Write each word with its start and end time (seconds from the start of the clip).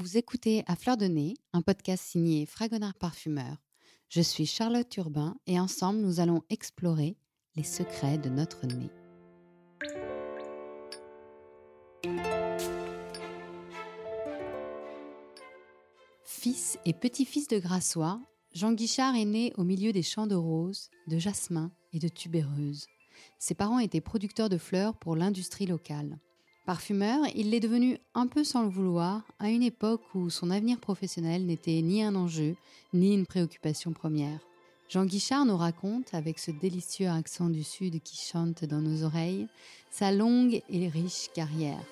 Vous 0.00 0.16
écoutez 0.16 0.62
À 0.68 0.76
Fleur 0.76 0.96
de 0.96 1.06
Nez, 1.06 1.34
un 1.52 1.60
podcast 1.60 2.04
signé 2.04 2.46
Fragonard 2.46 2.94
Parfumeur. 2.94 3.56
Je 4.08 4.20
suis 4.20 4.46
Charlotte 4.46 4.96
Urbain 4.96 5.36
et 5.48 5.58
ensemble 5.58 5.98
nous 5.98 6.20
allons 6.20 6.44
explorer 6.50 7.16
les 7.56 7.64
secrets 7.64 8.16
de 8.16 8.28
notre 8.28 8.64
nez. 8.68 8.92
Fils 16.22 16.78
et 16.84 16.92
petit-fils 16.92 17.48
de 17.48 17.58
Grassois, 17.58 18.20
Jean 18.54 18.74
Guichard 18.74 19.16
est 19.16 19.24
né 19.24 19.52
au 19.56 19.64
milieu 19.64 19.90
des 19.90 20.04
champs 20.04 20.28
de 20.28 20.36
roses, 20.36 20.90
de 21.08 21.18
jasmin 21.18 21.72
et 21.92 21.98
de 21.98 22.06
tubéreuses. 22.06 22.86
Ses 23.40 23.54
parents 23.54 23.80
étaient 23.80 24.00
producteurs 24.00 24.48
de 24.48 24.58
fleurs 24.58 24.96
pour 24.96 25.16
l'industrie 25.16 25.66
locale. 25.66 26.20
Parfumeur, 26.68 27.24
il 27.34 27.48
l'est 27.48 27.60
devenu 27.60 27.96
un 28.12 28.26
peu 28.26 28.44
sans 28.44 28.62
le 28.62 28.68
vouloir, 28.68 29.22
à 29.38 29.48
une 29.48 29.62
époque 29.62 30.02
où 30.14 30.28
son 30.28 30.50
avenir 30.50 30.78
professionnel 30.78 31.46
n'était 31.46 31.80
ni 31.80 32.02
un 32.02 32.14
enjeu, 32.14 32.56
ni 32.92 33.14
une 33.14 33.24
préoccupation 33.24 33.94
première. 33.94 34.38
Jean 34.90 35.06
Guichard 35.06 35.46
nous 35.46 35.56
raconte, 35.56 36.12
avec 36.12 36.38
ce 36.38 36.50
délicieux 36.50 37.08
accent 37.08 37.48
du 37.48 37.64
Sud 37.64 38.02
qui 38.02 38.18
chante 38.18 38.66
dans 38.66 38.82
nos 38.82 39.02
oreilles, 39.02 39.46
sa 39.90 40.12
longue 40.12 40.60
et 40.68 40.88
riche 40.88 41.30
carrière. 41.34 41.82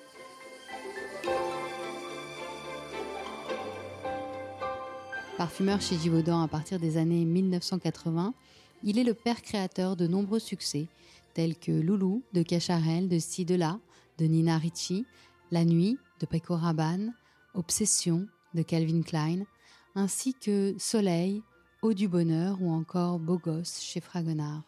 Parfumeur 5.39 5.81
chez 5.81 5.97
Givaudan 5.97 6.43
à 6.43 6.47
partir 6.47 6.79
des 6.79 6.97
années 6.97 7.25
1980, 7.25 8.35
il 8.83 8.99
est 8.99 9.03
le 9.03 9.15
père 9.15 9.41
créateur 9.41 9.95
de 9.95 10.05
nombreux 10.05 10.37
succès, 10.37 10.85
tels 11.33 11.55
que 11.55 11.71
Loulou 11.71 12.21
de 12.33 12.43
Cacharel, 12.43 13.09
de 13.09 13.17
Sidela, 13.17 13.71
de 13.71 13.86
Nina 14.25 14.57
Ricci, 14.57 15.05
La 15.51 15.65
Nuit 15.65 15.97
de 16.19 16.25
Paco 16.25 16.55
Rabanne, 16.55 17.13
Obsession 17.53 18.27
de 18.53 18.63
Calvin 18.63 19.01
Klein, 19.01 19.43
ainsi 19.95 20.33
que 20.33 20.75
Soleil, 20.77 21.41
Eau 21.81 21.93
du 21.93 22.07
Bonheur 22.07 22.57
ou 22.61 22.71
encore 22.71 23.19
Beau 23.19 23.37
Gosse 23.37 23.81
chez 23.81 24.01
Fragonard. 24.01 24.63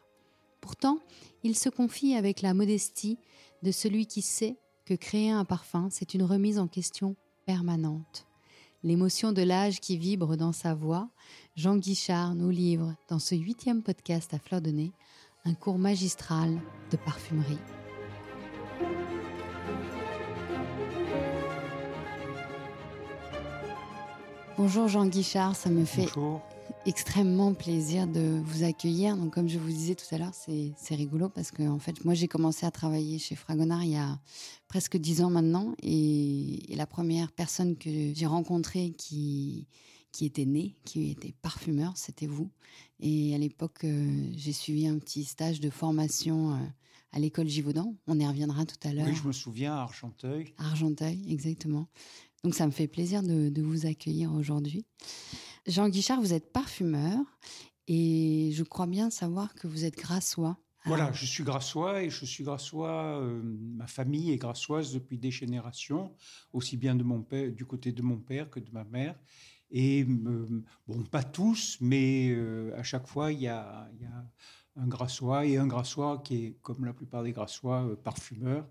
Pourtant, 0.61 0.99
il 1.43 1.55
se 1.55 1.69
confie 1.69 2.15
avec 2.15 2.41
la 2.41 2.53
modestie 2.53 3.17
de 3.63 3.71
celui 3.71 4.05
qui 4.05 4.21
sait 4.21 4.57
que 4.85 4.93
créer 4.93 5.31
un 5.31 5.45
parfum, 5.45 5.89
c'est 5.91 6.13
une 6.13 6.23
remise 6.23 6.59
en 6.59 6.67
question 6.67 7.15
permanente. 7.45 8.25
L'émotion 8.83 9.33
de 9.33 9.41
l'âge 9.41 9.79
qui 9.81 9.97
vibre 9.97 10.37
dans 10.37 10.53
sa 10.53 10.73
voix, 10.73 11.09
Jean 11.55 11.77
Guichard 11.77 12.35
nous 12.35 12.49
livre 12.49 12.95
dans 13.09 13.19
ce 13.19 13.35
huitième 13.35 13.83
podcast 13.83 14.33
à 14.33 14.39
fleur 14.39 14.61
de 14.61 14.71
nez 14.71 14.91
un 15.45 15.53
cours 15.53 15.77
magistral 15.77 16.59
de 16.91 16.97
parfumerie. 16.97 17.59
Bonjour 24.59 24.89
Jean 24.89 25.05
Guichard, 25.05 25.55
ça 25.55 25.69
me 25.69 25.85
fait 25.85 26.09
extrêmement 26.85 27.53
plaisir 27.53 28.07
de 28.07 28.41
vous 28.43 28.65
accueillir. 28.65 29.15
Donc 29.15 29.33
comme 29.33 29.47
je 29.47 29.57
vous 29.57 29.69
disais 29.69 29.95
tout 29.95 30.13
à 30.13 30.17
l'heure, 30.17 30.33
c'est 30.33 30.95
rigolo 30.95 31.29
parce 31.29 31.51
que 31.51 31.63
en 31.63 31.79
fait, 31.79 32.03
moi 32.03 32.13
j'ai 32.13 32.27
commencé 32.27 32.65
à 32.65 32.71
travailler 32.71 33.19
chez 33.19 33.35
Fragonard 33.35 33.85
il 33.85 33.91
y 33.91 33.95
a 33.95 34.19
presque 34.67 34.97
dix 34.97 35.21
ans 35.21 35.29
maintenant 35.29 35.75
et, 35.81 36.59
la 36.75 36.85
première 36.85 37.31
personne 37.31 37.77
que 37.77 37.89
j'ai 38.13 38.25
rencontrée 38.25 38.91
qui 38.97 39.65
qui 40.11 40.25
était 40.25 40.45
née, 40.45 40.75
qui 40.83 41.09
était 41.09 41.33
parfumeur, 41.41 41.93
c'était 41.95 42.27
vous. 42.27 42.49
Et 42.99 43.33
à 43.33 43.37
l'époque, 43.37 43.85
euh, 43.85 44.29
j'ai 44.35 44.51
suivi 44.51 44.87
un 44.87 44.97
petit 44.97 45.23
stage 45.23 45.61
de 45.61 45.69
formation 45.69 46.51
euh, 46.51 46.57
à 47.13 47.19
l'école 47.19 47.47
Givaudan. 47.47 47.95
On 48.07 48.19
y 48.19 48.27
reviendra 48.27 48.65
tout 48.65 48.87
à 48.87 48.91
l'heure. 48.91 49.05
Oui, 49.07 49.15
je 49.15 49.27
me 49.27 49.31
souviens 49.31 49.75
à 49.75 49.81
Argenteuil. 49.81 50.53
Argenteuil, 50.57 51.23
exactement. 51.29 51.87
Donc 52.43 52.55
ça 52.55 52.65
me 52.65 52.71
fait 52.71 52.87
plaisir 52.87 53.21
de, 53.21 53.61
vous 53.61 53.85
accueillir 53.85 54.33
aujourd'hui. 54.33 54.85
Jean 55.67 55.89
Guichard, 55.89 56.21
vous 56.21 56.33
êtes 56.33 56.51
parfumeur 56.51 57.17
et 57.87 58.51
je 58.53 58.63
crois 58.63 58.87
bien 58.87 59.09
savoir 59.09 59.53
que 59.55 59.67
vous 59.67 59.85
êtes 59.85 59.97
grassois. 59.97 60.57
Voilà, 60.85 61.11
je 61.11 61.25
suis 61.25 61.43
grassois 61.43 62.03
et 62.03 62.09
je 62.09 62.25
suis 62.25 62.43
grassois. 62.43 63.19
Euh, 63.19 63.41
ma 63.43 63.87
famille 63.87 64.31
est 64.31 64.37
grassoise 64.37 64.93
depuis 64.93 65.17
des 65.17 65.31
générations, 65.31 66.15
aussi 66.53 66.77
bien 66.77 66.95
de 66.95 67.03
mon 67.03 67.21
père, 67.21 67.51
du 67.51 67.65
côté 67.65 67.91
de 67.91 68.01
mon 68.01 68.17
père 68.17 68.49
que 68.49 68.61
de 68.61 68.71
ma 68.71 68.85
mère. 68.85 69.15
Et 69.71 70.03
euh, 70.03 70.63
bon, 70.87 71.03
pas 71.03 71.23
tous, 71.23 71.77
mais 71.81 72.29
euh, 72.31 72.73
à 72.77 72.83
chaque 72.83 73.07
fois, 73.07 73.33
il 73.33 73.41
y 73.41 73.47
a, 73.47 73.89
y 73.99 74.05
a, 74.05 74.25
un 74.77 74.87
grassois 74.87 75.45
et 75.45 75.57
un 75.57 75.67
grassois 75.67 76.21
qui 76.23 76.45
est, 76.45 76.57
comme 76.61 76.85
la 76.85 76.93
plupart 76.93 77.23
des 77.23 77.33
grassois, 77.33 78.01
parfumeur. 78.01 78.65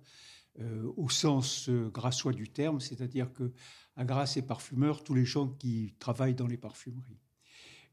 Euh, 0.61 0.93
au 0.97 1.09
sens 1.09 1.69
euh, 1.69 1.89
grassois 1.89 2.33
du 2.33 2.49
terme, 2.49 2.81
c'est-à-dire 2.81 3.33
que 3.33 3.53
à 3.95 4.05
Grasse 4.05 4.39
et 4.39 4.43
parfumeur, 4.43 5.05
tous 5.05 5.15
les 5.15 5.25
gens 5.25 5.47
qui 5.47 5.95
travaillent 6.01 6.35
dans 6.35 6.49
les 6.49 6.57
parfumeries. 6.57 7.21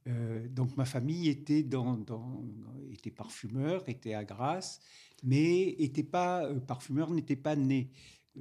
Euh, 0.08 0.48
donc 0.48 0.76
ma 0.76 0.86
famille 0.86 1.30
était 1.30 1.62
dans, 1.62 2.00
était 2.92 3.12
parfumeur, 3.12 3.88
était 3.88 4.16
à 4.16 4.24
Grasse, 4.24 4.80
mais 5.24 5.76
était 5.78 6.04
pas 6.04 6.52
parfumeur, 6.66 7.12
n'était 7.12 7.36
pas 7.36 7.56
né. 7.56 7.92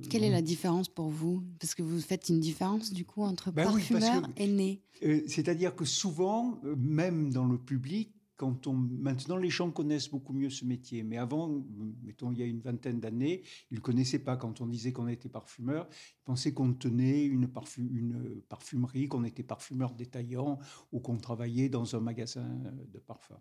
Quelle 0.08 0.24
est 0.24 0.30
la 0.30 0.42
différence 0.42 0.88
pour 0.88 1.10
vous? 1.10 1.44
Parce 1.60 1.74
que 1.74 1.82
vous 1.82 2.00
faites 2.00 2.30
une 2.30 2.40
différence 2.40 2.94
du 2.94 3.04
coup 3.04 3.22
entre 3.22 3.50
ben 3.50 3.64
parfumeur 3.64 4.26
et 4.38 4.46
né. 4.46 4.80
C'est-à-dire 5.26 5.76
que 5.76 5.84
souvent, 5.84 6.60
même 6.76 7.30
dans 7.30 7.44
le 7.46 7.58
public, 7.58 8.13
quand 8.36 8.66
on, 8.66 8.72
maintenant, 8.74 9.36
les 9.36 9.50
gens 9.50 9.70
connaissent 9.70 10.10
beaucoup 10.10 10.32
mieux 10.32 10.50
ce 10.50 10.64
métier. 10.64 11.02
Mais 11.02 11.18
avant, 11.18 11.64
mettons, 12.02 12.32
il 12.32 12.38
y 12.38 12.42
a 12.42 12.46
une 12.46 12.60
vingtaine 12.60 13.00
d'années, 13.00 13.42
ils 13.70 13.76
ne 13.76 13.80
connaissaient 13.80 14.18
pas. 14.18 14.36
Quand 14.36 14.60
on 14.60 14.66
disait 14.66 14.92
qu'on 14.92 15.08
était 15.08 15.28
parfumeur, 15.28 15.88
ils 15.90 16.24
pensaient 16.24 16.52
qu'on 16.52 16.72
tenait 16.72 17.24
une, 17.24 17.48
une 17.78 18.42
parfumerie, 18.42 19.08
qu'on 19.08 19.24
était 19.24 19.42
parfumeur 19.42 19.94
détaillant 19.94 20.58
ou 20.92 21.00
qu'on 21.00 21.16
travaillait 21.16 21.68
dans 21.68 21.94
un 21.94 22.00
magasin 22.00 22.48
de 22.92 22.98
parfums. 22.98 23.40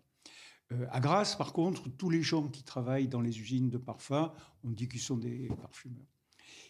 Euh, 0.72 0.86
à 0.90 1.00
Grasse, 1.00 1.36
par 1.36 1.52
contre, 1.52 1.88
tous 1.90 2.10
les 2.10 2.22
gens 2.22 2.48
qui 2.48 2.62
travaillent 2.62 3.08
dans 3.08 3.20
les 3.20 3.38
usines 3.40 3.70
de 3.70 3.78
parfums, 3.78 4.30
on 4.62 4.70
dit 4.70 4.88
qu'ils 4.88 5.00
sont 5.00 5.16
des 5.16 5.48
parfumeurs. 5.60 6.06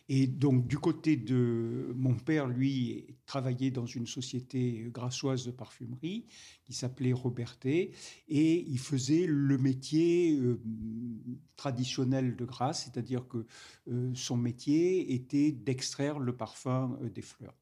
Et 0.08 0.26
donc, 0.26 0.66
du 0.66 0.78
côté 0.78 1.16
de 1.16 1.92
mon 1.96 2.14
père, 2.14 2.46
lui, 2.46 3.06
travaillait 3.26 3.70
dans 3.70 3.86
une 3.86 4.06
société 4.06 4.88
grassoise 4.92 5.46
de 5.46 5.50
parfumerie 5.50 6.26
qui 6.64 6.74
s'appelait 6.74 7.12
Robertet, 7.12 7.90
et 8.28 8.60
il 8.68 8.78
faisait 8.78 9.26
le 9.26 9.56
métier 9.56 10.36
euh, 10.36 10.60
traditionnel 11.56 12.36
de 12.36 12.44
Grasse, 12.44 12.84
c'est-à-dire 12.84 13.26
que 13.28 13.46
euh, 13.88 14.10
son 14.14 14.36
métier 14.36 15.14
était 15.14 15.52
d'extraire 15.52 16.18
le 16.18 16.36
parfum 16.36 16.98
euh, 17.02 17.08
des 17.08 17.22
fleurs. 17.22 17.54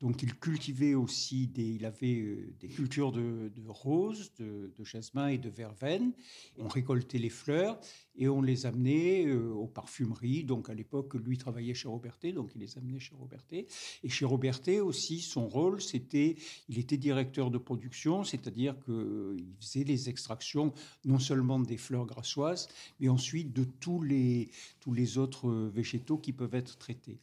Donc 0.00 0.22
il 0.22 0.34
cultivait 0.34 0.94
aussi 0.94 1.46
des, 1.46 1.74
il 1.74 1.84
avait 1.84 2.20
euh, 2.20 2.54
des 2.58 2.68
cultures 2.68 3.12
de, 3.12 3.50
roses, 3.68 4.32
de, 4.38 4.72
jasmin 4.82 5.28
et 5.28 5.36
de 5.36 5.50
verveine. 5.50 6.12
On 6.58 6.68
récoltait 6.68 7.18
les 7.18 7.28
fleurs 7.28 7.78
et 8.16 8.26
on 8.28 8.40
les 8.40 8.64
amenait 8.64 9.26
euh, 9.26 9.52
aux 9.52 9.66
parfumeries. 9.66 10.44
Donc 10.44 10.70
à 10.70 10.74
l'époque, 10.74 11.14
lui 11.14 11.36
travaillait 11.36 11.74
chez 11.74 11.88
Robertet, 11.88 12.32
donc 12.32 12.52
il 12.54 12.62
les 12.62 12.78
amenait 12.78 12.98
chez 12.98 13.14
Robertet. 13.14 13.66
Et 14.02 14.08
chez 14.08 14.24
Robertet 14.24 14.80
aussi, 14.80 15.20
son 15.20 15.46
rôle, 15.46 15.82
c'était, 15.82 16.36
il 16.70 16.78
était 16.78 16.96
directeur 16.96 17.50
de 17.50 17.58
production, 17.58 18.24
c'est-à-dire 18.24 18.74
qu'il 18.84 18.94
euh, 18.94 19.36
faisait 19.60 19.84
les 19.84 20.08
extractions 20.08 20.72
non 21.04 21.18
seulement 21.18 21.60
des 21.60 21.76
fleurs 21.76 22.06
grassoises, 22.06 22.68
mais 23.00 23.10
ensuite 23.10 23.52
de 23.52 23.64
tous 23.64 24.02
les, 24.02 24.48
tous 24.80 24.94
les 24.94 25.18
autres 25.18 25.50
végétaux 25.50 26.16
qui 26.16 26.32
peuvent 26.32 26.54
être 26.54 26.78
traités. 26.78 27.18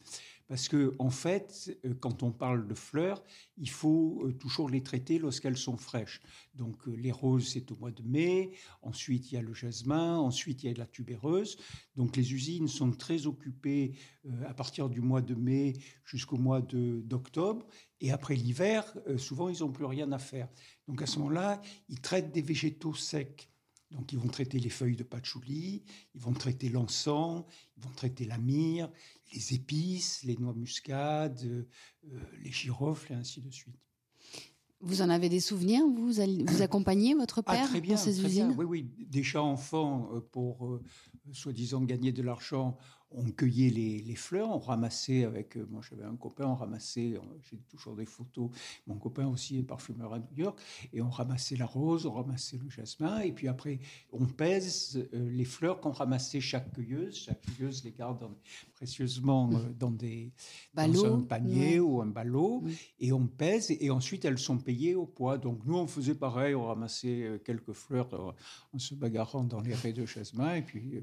Parce 0.48 0.66
que, 0.68 0.94
en 0.98 1.10
fait, 1.10 1.78
euh, 1.84 1.94
quand 2.00 2.22
on 2.22 2.32
parle 2.32 2.66
de 2.66 2.74
fleurs, 2.74 3.22
il 3.58 3.68
faut 3.68 4.22
euh, 4.24 4.32
toujours 4.32 4.70
les 4.70 4.82
traiter 4.82 5.18
lorsqu'elles 5.18 5.58
sont 5.58 5.76
fraîches. 5.76 6.22
Donc, 6.54 6.88
euh, 6.88 6.92
les 6.92 7.12
roses, 7.12 7.48
c'est 7.48 7.70
au 7.70 7.76
mois 7.76 7.90
de 7.90 8.02
mai. 8.02 8.52
Ensuite, 8.80 9.30
il 9.30 9.34
y 9.34 9.38
a 9.38 9.42
le 9.42 9.52
jasmin. 9.52 10.16
Ensuite, 10.16 10.64
il 10.64 10.70
y 10.70 10.74
a 10.74 10.76
la 10.76 10.86
tubéreuse. 10.86 11.58
Donc, 11.96 12.16
les 12.16 12.32
usines 12.32 12.66
sont 12.66 12.90
très 12.92 13.26
occupées 13.26 13.92
à 14.46 14.54
partir 14.54 14.88
du 14.88 15.00
mois 15.00 15.20
de 15.20 15.34
mai 15.34 15.74
jusqu'au 16.04 16.38
mois 16.38 16.62
d'octobre. 16.62 17.66
Et 18.00 18.10
après 18.10 18.34
l'hiver, 18.34 18.84
souvent, 19.16 19.48
ils 19.48 19.60
n'ont 19.60 19.72
plus 19.72 19.84
rien 19.84 20.10
à 20.12 20.18
faire. 20.18 20.48
Donc, 20.86 21.02
à 21.02 21.06
ce 21.06 21.18
moment-là, 21.18 21.60
ils 21.88 22.00
traitent 22.00 22.32
des 22.32 22.42
végétaux 22.42 22.94
secs. 22.94 23.48
Donc 23.90 24.12
ils 24.12 24.18
vont 24.18 24.28
traiter 24.28 24.58
les 24.58 24.68
feuilles 24.68 24.96
de 24.96 25.02
patchouli, 25.02 25.82
ils 26.14 26.20
vont 26.20 26.34
traiter 26.34 26.68
l'encens, 26.68 27.44
ils 27.76 27.82
vont 27.82 27.90
traiter 27.90 28.26
la 28.26 28.36
myrrhe, 28.38 28.90
les 29.32 29.54
épices, 29.54 30.22
les 30.24 30.36
noix 30.36 30.54
muscades, 30.54 31.42
euh, 31.42 32.20
les 32.42 32.52
girofles 32.52 33.12
et 33.12 33.16
ainsi 33.16 33.40
de 33.40 33.50
suite. 33.50 33.78
Vous 34.80 35.02
en 35.02 35.10
avez 35.10 35.28
des 35.28 35.40
souvenirs? 35.40 35.84
Vous, 35.86 36.12
vous 36.12 36.62
accompagnez 36.62 37.14
votre 37.14 37.42
ah, 37.46 37.52
père 37.52 37.80
bien, 37.80 37.94
dans 37.94 38.00
ces 38.00 38.24
usines? 38.24 38.54
Oui, 38.56 38.64
oui. 38.64 38.90
Déjà 39.08 39.42
enfant, 39.42 40.10
euh, 40.14 40.20
pour 40.20 40.66
euh, 40.66 40.82
soi-disant 41.32 41.82
gagner 41.82 42.12
de 42.12 42.22
l'argent, 42.22 42.76
on 43.10 43.30
cueillait 43.30 43.70
les, 43.70 44.14
fleurs, 44.14 44.50
on 44.50 44.58
ramassait 44.58 45.24
avec, 45.24 45.56
euh, 45.56 45.66
moi 45.70 45.80
j'avais 45.88 46.04
un 46.04 46.16
copain, 46.16 46.46
on 46.46 46.54
ramassait, 46.54 47.14
j'ai 47.50 47.56
toujours 47.68 47.96
des 47.96 48.04
photos, 48.04 48.50
mon 48.86 48.96
copain 48.96 49.26
aussi 49.26 49.58
est 49.58 49.62
parfumeur 49.62 50.12
à 50.12 50.18
New 50.18 50.36
York, 50.36 50.60
et 50.92 51.00
on 51.00 51.08
ramassait 51.08 51.56
la 51.56 51.64
rose, 51.64 52.04
on 52.04 52.12
ramassait 52.12 52.58
le 52.58 52.68
jasmin, 52.68 53.20
et 53.20 53.32
puis 53.32 53.48
après 53.48 53.80
on 54.12 54.26
pèse 54.26 55.08
euh, 55.14 55.30
les 55.30 55.44
fleurs 55.44 55.80
qu'on 55.80 55.92
ramassait. 55.92 56.40
Chaque 56.40 56.72
cueilleuse, 56.74 57.16
chaque 57.16 57.40
cueilleuse 57.40 57.82
les 57.84 57.92
garde 57.92 58.28
précieusement 58.74 59.50
euh, 59.52 59.72
dans, 59.78 59.90
des, 59.90 60.32
un 60.76 61.20
panier 61.22 61.80
ou 61.80 62.02
un 62.02 62.06
ballot, 62.06 62.64
et 63.00 63.12
on 63.12 63.26
pèse, 63.26 63.70
et 63.70 63.90
ensuite 63.90 64.24
elles 64.24 64.38
sont 64.38 64.58
payées 64.58 64.94
au 64.94 65.06
poids. 65.06 65.38
Donc 65.38 65.64
nous 65.64 65.76
on 65.76 65.86
faisait 65.86 66.14
pareil, 66.14 66.54
on 66.54 66.66
ramassait 66.66 67.40
quelques 67.44 67.72
fleurs 67.72 68.34
en 68.72 68.78
se 68.78 68.94
bagarrant 68.94 69.44
dans 69.44 69.60
les 69.60 69.74
raies 69.74 69.92
de 69.92 70.04
jasmin, 70.04 70.56
et 70.56 70.62
puis, 70.62 71.02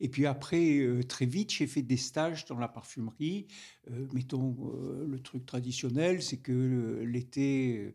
et 0.00 0.08
puis 0.08 0.26
après, 0.26 0.86
très 1.08 1.26
vite, 1.26 1.52
j'ai 1.52 1.66
fait 1.66 1.82
des 1.82 1.96
stages 1.96 2.44
dans 2.46 2.58
la 2.58 2.68
parfumerie. 2.68 3.46
Euh, 3.90 4.06
mettons, 4.12 4.54
euh, 4.60 5.06
le 5.06 5.18
truc 5.20 5.46
traditionnel, 5.46 6.22
c'est 6.22 6.38
que 6.38 6.52
euh, 6.52 7.04
l'été, 7.04 7.94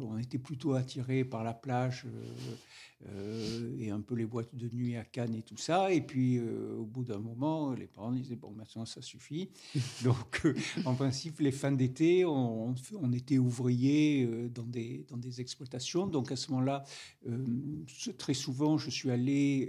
on 0.00 0.18
était 0.18 0.38
plutôt 0.38 0.74
attiré 0.74 1.24
par 1.24 1.44
la 1.44 1.54
plage 1.54 2.06
et 3.80 3.90
un 3.90 4.00
peu 4.00 4.14
les 4.14 4.26
boîtes 4.26 4.54
de 4.54 4.68
nuit 4.68 4.96
à 4.96 5.04
Cannes 5.04 5.34
et 5.34 5.42
tout 5.42 5.56
ça. 5.56 5.92
Et 5.92 6.00
puis, 6.00 6.38
au 6.40 6.84
bout 6.84 7.04
d'un 7.04 7.18
moment, 7.18 7.72
les 7.72 7.86
parents 7.86 8.12
disaient, 8.12 8.36
bon, 8.36 8.52
maintenant, 8.52 8.84
ça 8.84 9.02
suffit. 9.02 9.50
Donc, 10.04 10.46
en 10.84 10.94
principe, 10.94 11.40
les 11.40 11.50
fins 11.50 11.72
d'été, 11.72 12.24
on, 12.24 12.74
on, 13.00 13.12
était 13.12 13.38
ouvrier 13.38 14.48
dans, 14.54 14.62
des, 14.62 15.04
dans 15.08 15.16
des 15.16 15.40
exploitations. 15.40 16.06
Donc, 16.06 16.30
à 16.30 16.36
ce 16.36 16.52
moment-là, 16.52 16.84
très 18.18 18.34
souvent, 18.34 18.78
je 18.78 18.90
suis 18.90 19.10
allé 19.10 19.68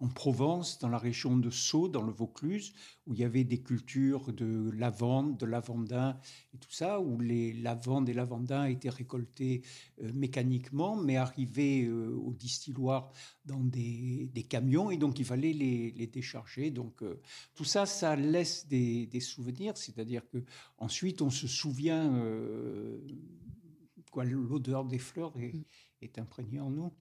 en 0.00 0.08
Provence, 0.08 0.78
dans 0.78 0.88
la 0.88 0.98
région 0.98 1.36
de 1.36 1.50
Sceaux, 1.50 1.88
dans 1.88 2.02
le 2.02 2.12
Vaucluse, 2.12 2.74
où 3.06 3.14
il 3.14 3.20
y 3.20 3.24
avait 3.24 3.44
des 3.44 3.62
cultures 3.62 4.32
de 4.32 4.70
lavande, 4.84 5.36
de 5.38 5.46
lavandin 5.46 6.18
et 6.54 6.58
tout 6.58 6.70
ça, 6.70 7.00
où 7.00 7.18
les 7.20 7.52
lavandes 7.54 8.08
et 8.08 8.12
lavandins 8.12 8.66
étaient 8.66 8.90
récoltés 8.90 9.62
euh, 10.02 10.12
mécaniquement, 10.12 10.96
mais 10.96 11.16
arrivaient 11.16 11.84
euh, 11.84 12.14
au 12.16 12.32
distilloir 12.32 13.10
dans 13.46 13.64
des, 13.64 14.46
camions, 14.48 14.90
et 14.90 14.98
donc 14.98 15.18
il 15.18 15.24
fallait 15.24 15.52
les, 15.52 16.06
décharger. 16.06 16.70
Donc 16.70 17.02
euh, 17.02 17.20
tout 17.54 17.64
ça, 17.64 17.86
ça 17.86 18.14
laisse 18.16 18.66
des, 18.68 19.20
souvenirs, 19.20 19.76
c'est-à-dire 19.76 20.22
que 20.28 20.44
ensuite 20.78 21.22
on 21.22 21.30
se 21.30 21.48
souvient, 21.48 22.12
quoi, 24.10 24.24
l'odeur 24.24 24.84
des 24.84 24.98
fleurs 24.98 25.32
est, 25.38 25.54
mm. 25.54 25.64
est 26.02 26.18
imprégnée 26.18 26.60
en 26.60 26.70
nous. 26.70 26.92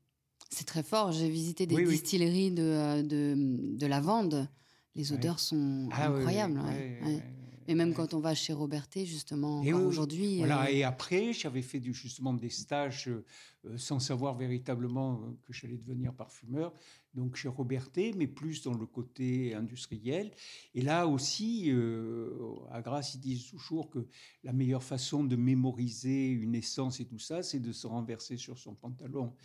C'est 0.50 0.65
très 0.65 0.83
fort. 0.83 1.12
J'ai 1.12 1.30
visité 1.30 1.65
des 1.65 1.83
distilleries 1.83 2.51
De, 2.51 3.01
de, 3.01 3.35
de, 3.77 3.88
lavande. 3.88 4.47
Les 4.95 5.12
odeurs 5.12 5.39
sont 5.39 5.89
ah 5.91 6.07
incroyables. 6.07 6.62
Et 7.68 7.75
même 7.75 7.94
quand 7.94 8.13
on 8.13 8.19
va 8.19 8.36
chez 8.36 8.54
Robertet, 8.54 9.06
justement, 9.06 9.62
aujourd'hui. 9.62 10.38
Voilà. 10.38 10.65
Euh, 10.65 10.69
et 10.69 10.83
après, 10.83 11.33
j'avais 11.33 11.62
fait 11.62 11.80
du, 11.80 11.94
justement 11.94 12.33
des 12.33 12.50
stages 12.50 13.10
euh, 13.10 13.77
sans 13.77 14.00
savoir 14.00 14.36
véritablement 14.36 15.21
que 15.45 15.54
j'allais 15.54 15.77
devenir 15.77 16.13
parfumeur 16.13 16.74
donc 17.13 17.36
chez 17.36 17.48
Robertet, 17.48 18.12
mais 18.15 18.27
plus 18.27 18.63
dans 18.63 18.74
le 18.74 18.86
côté 18.86 19.54
industriel. 19.54 20.31
Et 20.74 20.81
là 20.81 21.07
aussi, 21.07 21.65
euh, 21.71 22.31
à 22.71 22.81
Grasse, 22.81 23.15
ils 23.15 23.19
disent 23.19 23.48
toujours 23.48 23.89
que 23.89 24.07
la 24.44 24.54
meilleure 24.54 24.83
façon 24.83 25.24
de 25.24 25.36
mémoriser 25.36 26.27
une 26.27 26.56
essence 26.56 27.00
et 27.00 27.06
tout 27.06 27.19
ça, 27.19 27.44
c'est 27.44 27.59
de 27.59 27.71
se 27.71 27.88
renverser 27.88 28.38
sur 28.38 28.57
son 28.57 28.74
pantalon. 28.74 29.33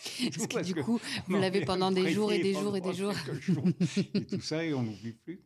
Parce 0.34 0.46
que 0.46 0.64
du 0.64 0.74
coup, 0.74 0.98
vous 1.28 1.36
l'avez 1.36 1.60
pendant 1.64 1.92
des 1.92 2.10
jours 2.12 2.32
et 2.32 2.40
des 2.40 2.54
jours 2.54 2.76
et 2.76 2.80
des 2.80 2.94
jours. 2.94 3.12
et 4.14 4.24
tout 4.24 4.40
ça, 4.40 4.64
et 4.64 4.72
on 4.74 4.82
n'oublie 4.82 5.12
plus. 5.12 5.40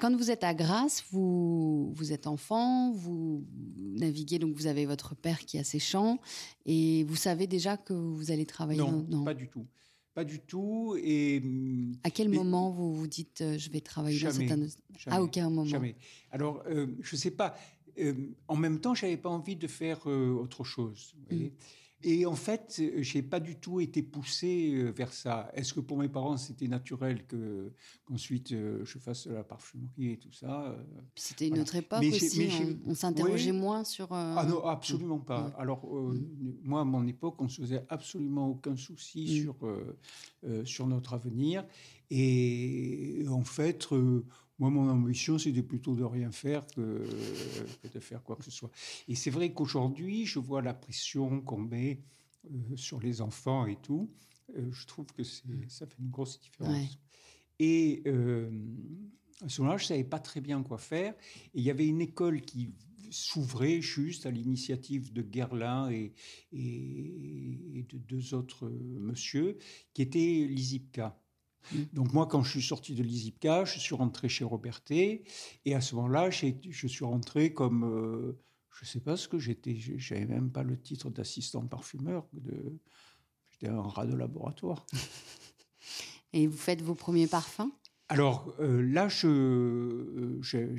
Quand 0.00 0.16
vous 0.16 0.30
êtes 0.30 0.44
à 0.44 0.54
Grasse, 0.54 1.04
vous, 1.10 1.92
vous 1.92 2.12
êtes 2.12 2.26
enfant, 2.26 2.90
vous 2.92 3.44
naviguez, 3.78 4.38
donc 4.38 4.56
vous 4.56 4.66
avez 4.66 4.86
votre 4.86 5.14
père 5.14 5.40
qui 5.40 5.58
a 5.58 5.64
ses 5.64 5.78
champs, 5.78 6.18
et 6.64 7.04
vous 7.04 7.16
savez 7.16 7.46
déjà 7.46 7.76
que 7.76 7.92
vous 7.92 8.30
allez 8.30 8.46
travailler 8.46 8.80
Non, 8.80 9.06
non 9.08 9.24
pas 9.24 9.34
du 9.34 9.48
tout. 9.48 9.66
Pas 10.14 10.24
du 10.24 10.40
tout. 10.40 10.96
Et, 11.02 11.42
à 12.02 12.10
quel 12.10 12.30
moment 12.30 12.70
vous 12.70 12.94
vous 12.94 13.06
dites 13.06 13.42
euh, 13.42 13.58
je 13.58 13.70
vais 13.70 13.80
travailler 13.80 14.16
jamais, 14.16 14.32
dans 14.32 14.40
cette 14.40 14.52
industrie? 14.52 14.82
À 15.06 15.22
aucun 15.22 15.48
moment. 15.50 15.64
Jamais. 15.64 15.94
Alors, 16.30 16.62
euh, 16.66 16.86
je 17.00 17.14
ne 17.14 17.20
sais 17.20 17.30
pas. 17.30 17.54
Euh, 17.98 18.14
en 18.48 18.56
même 18.56 18.80
temps, 18.80 18.94
je 18.94 19.04
n'avais 19.04 19.18
pas 19.18 19.28
envie 19.28 19.56
de 19.56 19.66
faire 19.66 20.06
autre 20.06 20.64
chose. 20.64 21.14
Vous 21.16 21.24
voyez 21.28 21.50
mm. 21.50 21.52
Et 22.02 22.24
en 22.24 22.34
fait, 22.34 22.82
j'ai 22.98 23.22
pas 23.22 23.40
du 23.40 23.56
tout 23.56 23.80
été 23.80 24.02
poussé 24.02 24.72
euh, 24.74 24.90
vers 24.90 25.12
ça. 25.12 25.50
Est-ce 25.54 25.74
que 25.74 25.80
pour 25.80 25.98
mes 25.98 26.08
parents, 26.08 26.38
c'était 26.38 26.66
naturel 26.66 27.26
que 27.26 27.72
qu'ensuite 28.06 28.52
euh, 28.52 28.82
je 28.84 28.98
fasse 28.98 29.26
de 29.26 29.34
la 29.34 29.44
parfumerie 29.44 30.12
et 30.12 30.16
tout 30.16 30.32
ça 30.32 30.62
euh, 30.62 30.82
C'était 31.14 31.48
une 31.48 31.58
autre 31.58 31.76
époque 31.76 32.02
aussi. 32.02 32.48
on, 32.86 32.94
s'interrogeait 32.94 33.52
moins 33.52 33.84
sur. 33.84 34.08
Ah 34.12 34.46
non, 34.48 34.64
absolument 34.64 35.18
pas. 35.18 35.52
Alors 35.58 35.84
mm. 35.84 36.18
moi, 36.64 36.80
à 36.80 36.84
mon 36.84 37.06
époque, 37.06 37.40
on 37.42 37.48
se 37.48 37.60
faisait 37.60 37.84
absolument 37.90 38.48
aucun 38.48 38.76
souci 38.76 39.24
mm. 39.24 39.42
sur 39.42 39.56
sur 40.64 40.86
notre 40.86 41.12
avenir. 41.12 41.64
Et 42.10 43.24
en 43.28 43.44
fait, 43.44 43.88
moi, 44.60 44.68
mon 44.68 44.90
ambition, 44.90 45.38
c'était 45.38 45.62
plutôt 45.62 45.94
de 45.94 46.04
rien 46.04 46.30
faire 46.30 46.66
que, 46.66 47.02
de 47.92 47.98
faire 47.98 48.22
quoi 48.22 48.36
que 48.36 48.44
ce 48.44 48.50
soit. 48.50 48.70
Et 49.08 49.14
c'est 49.14 49.30
vrai 49.30 49.54
qu'aujourd'hui, 49.54 50.26
je 50.26 50.38
vois 50.38 50.60
la 50.60 50.74
pression 50.74 51.40
qu'on 51.40 51.62
met 51.62 52.02
euh, 52.44 52.76
sur 52.76 53.00
les 53.00 53.22
enfants 53.22 53.66
et 53.66 53.76
tout. 53.76 54.10
Euh, 54.56 54.70
je 54.70 54.86
trouve 54.86 55.06
que 55.06 55.24
ça 55.24 55.86
fait 55.86 55.98
une 55.98 56.10
grosse 56.10 56.38
différence. 56.38 56.98
Et 57.58 58.02
euh, 58.06 58.50
à 59.40 59.48
ce 59.48 59.62
moment-là, 59.62 59.78
je 59.78 59.84
ne 59.84 59.88
savais 59.88 60.04
pas 60.04 60.18
très 60.18 60.42
bien 60.42 60.62
quoi 60.62 60.76
faire. 60.76 61.14
Et 61.54 61.60
il 61.60 61.62
y 61.62 61.70
avait 61.70 61.86
une 61.86 62.02
école 62.02 62.42
qui 62.42 62.74
s'ouvrait 63.10 63.80
juste 63.80 64.26
à 64.26 64.30
l'initiative 64.30 65.10
de 65.14 65.22
Guerlain 65.22 65.90
et, 65.90 66.12
et, 66.52 67.86
de 67.88 67.96
deux 67.96 68.34
autres 68.34 68.68
monsieur, 68.68 69.56
qui 69.94 70.02
était 70.02 70.46
l'ISIPCA. 70.48 71.18
Mm. 71.72 71.82
Donc 71.92 72.12
moi, 72.12 72.26
quand 72.26 72.42
je 72.42 72.50
suis 72.50 72.62
sorti 72.62 72.94
de 72.94 73.02
l'ISIPCA, 73.02 73.64
je 73.64 73.78
suis 73.78 73.94
rentré 73.94 74.28
chez 74.28 74.44
Robertet, 74.44 75.22
et 75.64 75.74
à 75.74 75.80
ce 75.80 75.94
moment-là, 75.96 76.30
je 76.30 76.86
suis 76.86 77.04
rentré 77.04 77.52
comme, 77.52 77.84
euh, 77.84 78.38
je 78.72 78.84
ne 78.84 78.88
sais 78.88 79.00
pas 79.00 79.16
ce 79.16 79.28
que 79.28 79.38
j'étais, 79.38 79.76
j'avais 79.76 80.26
même 80.26 80.50
pas 80.50 80.62
le 80.62 80.80
titre 80.80 81.10
d'assistant 81.10 81.66
parfumeur, 81.66 82.26
de, 82.32 82.78
j'étais 83.50 83.68
un 83.68 83.82
rat 83.82 84.06
de 84.06 84.14
laboratoire. 84.14 84.86
Et 86.32 86.46
vous 86.46 86.56
faites 86.56 86.82
vos 86.82 86.94
premiers 86.94 87.26
parfums? 87.26 87.72
Alors 88.10 88.52
euh, 88.58 88.82
là, 88.82 89.08
je, 89.08 90.36
je, 90.40 90.76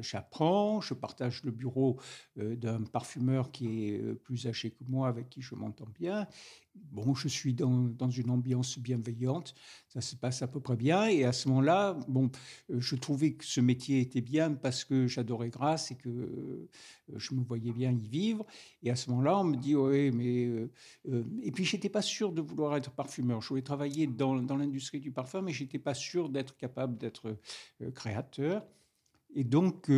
j'apprends, 0.00 0.80
je 0.80 0.94
partage 0.94 1.42
le 1.42 1.50
bureau 1.50 1.98
euh, 2.38 2.54
d'un 2.54 2.84
parfumeur 2.84 3.50
qui 3.50 3.88
est 3.88 4.14
plus 4.14 4.46
âgé 4.46 4.70
que 4.70 4.84
moi, 4.86 5.08
avec 5.08 5.28
qui 5.30 5.42
je 5.42 5.56
m'entends 5.56 5.88
bien, 5.98 6.28
bon, 6.76 7.12
je 7.14 7.26
suis 7.26 7.54
dans, 7.54 8.10
une 8.10 8.30
ambiance 8.30 8.78
bienveillante, 8.78 9.54
ça 9.90 10.00
se 10.00 10.14
passe 10.14 10.40
à 10.40 10.46
peu 10.46 10.60
près 10.60 10.76
bien. 10.76 11.08
Et 11.08 11.24
à 11.24 11.32
ce 11.32 11.48
moment-là, 11.48 11.98
bon, 12.06 12.30
euh, 12.70 12.80
je 12.80 12.94
trouvais 12.94 13.32
que 13.32 13.44
ce 13.44 13.60
métier 13.60 14.00
était 14.00 14.20
bien 14.20 14.52
parce 14.52 14.84
que 14.84 15.08
j'adorais 15.08 15.50
Grasse 15.50 15.90
et 15.90 15.96
que 15.96 16.08
euh, 16.08 16.68
je 17.16 17.34
me 17.34 17.42
voyais 17.42 17.72
bien 17.72 17.90
y 17.90 18.06
vivre. 18.06 18.46
Et 18.84 18.90
à 18.90 18.96
ce 18.96 19.10
moment-là, 19.10 19.38
on 19.40 19.44
me 19.44 19.56
dit, 19.56 19.74
oui, 19.74 20.12
mais... 20.12 20.46
Euh, 21.08 21.24
et 21.42 21.50
puis, 21.50 21.64
j'étais 21.64 21.88
pas 21.88 22.02
sûr 22.02 22.32
de 22.32 22.40
vouloir 22.40 22.76
être 22.76 22.92
parfumeur. 22.92 23.42
Je 23.42 23.48
voulais 23.48 23.62
travailler 23.62 24.06
dans, 24.06 24.36
dans 24.36 24.56
l'industrie 24.56 25.00
du 25.00 25.10
parfum, 25.10 25.42
mais 25.42 25.52
j'étais 25.52 25.80
pas 25.80 25.94
sûr 25.94 26.28
d'être 26.28 26.56
capable 26.56 26.96
d'être 26.96 27.36
créateur. 27.94 28.64
Et 29.34 29.44
donc... 29.44 29.90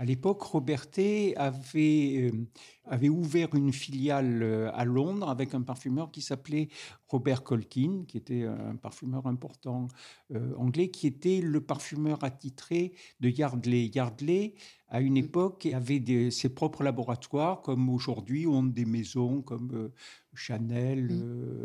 À 0.00 0.06
l'époque, 0.06 0.40
Robertet 0.40 1.34
avait, 1.36 2.30
euh, 2.32 2.46
avait 2.86 3.10
ouvert 3.10 3.54
une 3.54 3.70
filiale 3.70 4.42
euh, 4.42 4.70
à 4.72 4.86
Londres 4.86 5.28
avec 5.28 5.52
un 5.52 5.60
parfumeur 5.60 6.10
qui 6.10 6.22
s'appelait 6.22 6.70
Robert 7.06 7.42
Colkin, 7.42 8.04
qui 8.08 8.16
était 8.16 8.44
un 8.44 8.76
parfumeur 8.76 9.26
important 9.26 9.88
euh, 10.34 10.54
anglais, 10.56 10.88
qui 10.88 11.06
était 11.06 11.42
le 11.42 11.60
parfumeur 11.60 12.24
attitré 12.24 12.94
de 13.20 13.28
Yardley. 13.28 13.90
Yardley, 13.94 14.54
à 14.88 15.02
une 15.02 15.14
mmh. 15.14 15.26
époque, 15.26 15.66
avait 15.66 16.30
ses 16.30 16.48
propres 16.48 16.82
laboratoires, 16.82 17.60
comme 17.60 17.90
aujourd'hui 17.90 18.46
ont 18.46 18.62
des 18.62 18.86
maisons 18.86 19.42
comme 19.42 19.90
Chanel, 20.34 21.08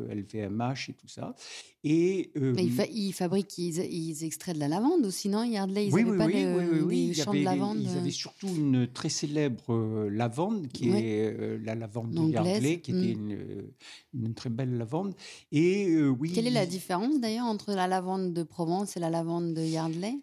LVMH 0.09 0.87
mmh. 0.87 0.91
et 0.91 0.93
tout 0.93 1.07
ça. 1.07 1.35
Et, 1.83 2.31
ils, 2.35 3.13
fabriquent, 3.13 3.57
ils, 3.57 4.23
extraient 4.23 4.53
de 4.53 4.59
la 4.59 4.67
lavande 4.67 5.05
aussi, 5.05 5.29
non? 5.29 5.43
Yardley, 5.43 5.87
ils 5.87 5.93
oui, 5.93 6.03
oui, 6.03 6.17
pas 6.17 6.25
oui, 6.25 6.45
oui, 6.83 7.07
des 7.09 7.13
champs 7.13 7.33
de 7.33 7.43
lavande 7.43 7.79
Ils 7.79 7.95
avaient 7.95 8.09
surtout 8.09 8.47
une 8.47 8.87
très 8.87 9.09
célèbre 9.09 10.07
lavande, 10.09 10.67
qui 10.69 10.89
est 10.89 11.59
la 11.63 11.75
lavande 11.75 12.11
de 12.11 12.31
Yardley, 12.31 12.79
qui 12.81 12.91
était 12.91 13.15
mmh. 13.15 13.31
une, 13.31 13.71
une, 14.13 14.33
très 14.33 14.49
belle 14.49 14.77
lavande. 14.77 15.13
Et, 15.51 16.01
oui, 16.01 16.31
Quelle 16.33 16.47
est 16.47 16.51
la 16.51 16.65
différence 16.65 17.19
d'ailleurs 17.19 17.45
entre 17.45 17.73
la 17.73 17.87
lavande 17.87 18.33
de 18.33 18.43
Provence 18.43 18.97
et 18.97 18.99
la 18.99 19.09
lavande 19.09 19.53
de 19.53 19.61
Yardley? 19.61 20.19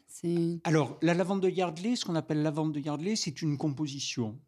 Alors, 0.64 0.98
la 1.02 1.14
lavande 1.14 1.42
de 1.42 1.48
Yardley, 1.48 1.96
ce 1.96 2.04
qu'on 2.04 2.14
appelle 2.14 2.42
lavande 2.42 2.72
de 2.72 2.80
Yardley, 2.80 3.16
c'est 3.16 3.42
une 3.42 3.56
composition 3.56 4.38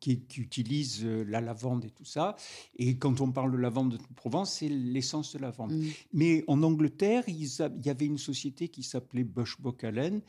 qui, 0.00 0.20
qui, 0.20 0.40
utilise 0.40 1.04
euh, 1.04 1.24
la 1.24 1.40
lavande 1.40 1.84
et 1.84 1.90
tout 1.90 2.04
ça. 2.04 2.36
Et 2.76 2.98
quand 2.98 3.20
on 3.20 3.30
parle 3.32 3.52
de 3.52 3.56
lavande 3.56 3.92
de 3.92 3.98
Provence, 4.14 4.58
c'est 4.58 4.68
l'essence 4.68 5.34
de 5.34 5.38
lavande. 5.38 5.72
Mm. 5.72 5.86
Mais 6.12 6.44
en 6.48 6.62
Angleterre, 6.62 7.24
il 7.28 7.46
y 7.46 7.90
avait 7.90 8.06
une 8.06 8.18
société 8.18 8.68
qui 8.68 8.82
s'appelait 8.82 9.24
Bush 9.24 9.56
Allen 9.82 10.20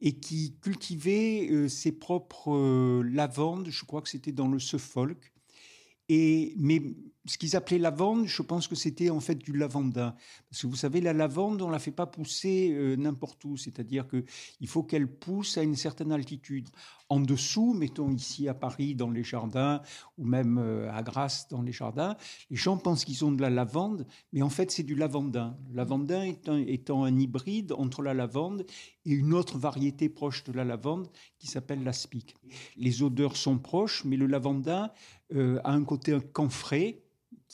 et 0.00 0.12
qui 0.12 0.54
cultivait 0.60 1.48
euh, 1.50 1.68
ses 1.68 1.92
propres 1.92 2.52
euh, 2.52 3.02
lavandes. 3.02 3.68
Je 3.70 3.84
crois 3.84 4.02
que 4.02 4.08
c'était 4.08 4.32
dans 4.32 4.48
le 4.48 4.58
Suffolk. 4.58 5.32
Et, 6.08 6.54
mais 6.56 6.82
ce 7.26 7.38
qu'ils 7.38 7.56
appelaient 7.56 7.78
lavande, 7.78 8.26
je 8.26 8.42
pense 8.42 8.68
que 8.68 8.74
c'était 8.74 9.10
en 9.10 9.20
fait 9.20 9.36
du 9.36 9.52
lavandin. 9.52 10.14
Parce 10.48 10.62
que 10.62 10.66
vous 10.66 10.76
savez, 10.76 11.00
la 11.00 11.12
lavande, 11.12 11.60
on 11.62 11.70
la 11.70 11.78
fait 11.78 11.90
pas 11.90 12.06
pousser 12.06 12.72
euh, 12.72 12.96
n'importe 12.96 13.44
où. 13.44 13.56
C'est-à-dire 13.56 14.06
qu'il 14.08 14.68
faut 14.68 14.82
qu'elle 14.82 15.08
pousse 15.08 15.58
à 15.58 15.62
une 15.62 15.76
certaine 15.76 16.12
altitude. 16.12 16.68
En 17.08 17.20
dessous, 17.20 17.72
mettons 17.72 18.10
ici 18.10 18.48
à 18.48 18.54
Paris 18.54 18.96
dans 18.96 19.10
les 19.10 19.22
jardins, 19.22 19.80
ou 20.18 20.24
même 20.24 20.58
euh, 20.58 20.90
à 20.92 21.02
Grasse 21.02 21.46
dans 21.48 21.62
les 21.62 21.72
jardins, 21.72 22.16
les 22.50 22.56
gens 22.56 22.76
pensent 22.76 23.04
qu'ils 23.04 23.24
ont 23.24 23.30
de 23.30 23.40
la 23.40 23.50
lavande, 23.50 24.06
mais 24.32 24.42
en 24.42 24.48
fait 24.48 24.72
c'est 24.72 24.82
du 24.82 24.96
lavandin. 24.96 25.56
Lavandin 25.72 26.22
étant, 26.22 27.04
un 27.04 27.18
hybride 27.18 27.72
entre 27.72 28.02
la 28.02 28.12
lavande 28.12 28.66
et 29.04 29.12
une 29.12 29.34
autre 29.34 29.56
variété 29.56 30.08
proche 30.08 30.42
de 30.44 30.52
la 30.52 30.64
lavande 30.64 31.08
qui 31.38 31.46
s'appelle 31.46 31.84
l'aspic. 31.84 32.34
Les 32.76 33.02
odeurs 33.02 33.36
sont 33.36 33.58
proches, 33.58 34.04
mais 34.04 34.16
le 34.16 34.26
lavandin 34.26 34.90
euh, 35.32 35.60
a 35.62 35.72
un 35.72 35.84
côté 35.84 36.18
camphré 36.32 37.04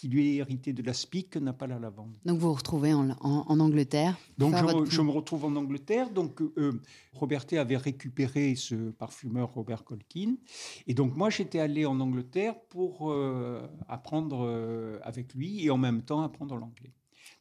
qui 0.02 0.08
lui 0.08 0.30
est 0.30 0.34
hérité 0.38 0.72
de 0.72 0.82
l'aspic 0.82 1.30
que 1.30 1.38
n'a 1.38 1.52
pas 1.52 1.68
la 1.68 1.78
lavande. 1.78 2.16
Donc 2.24 2.40
vous 2.40 2.48
vous 2.48 2.54
retrouvez 2.54 2.92
en, 2.92 3.10
Angleterre 3.20 4.18
Donc 4.36 4.52
je, 4.90 5.00
me 5.00 5.12
retrouve 5.12 5.44
en 5.44 5.54
Angleterre. 5.54 6.10
Donc 6.10 6.42
euh, 6.42 6.82
Robertet 7.12 7.56
avait 7.56 7.76
récupéré 7.76 8.56
ce 8.56 8.90
parfumeur 8.90 9.54
Robert 9.54 9.84
Colkin. 9.84 10.34
Et 10.88 10.94
donc 10.94 11.14
moi 11.14 11.30
j'étais 11.30 11.60
allé 11.60 11.86
en 11.86 12.00
Angleterre 12.00 12.56
pour 12.68 13.12
euh, 13.12 13.64
apprendre 13.88 14.44
euh, 14.44 14.98
avec 15.04 15.34
lui 15.34 15.64
et 15.64 15.70
en 15.70 15.78
même 15.78 16.02
temps 16.02 16.22
apprendre 16.22 16.56
l'anglais. 16.56 16.90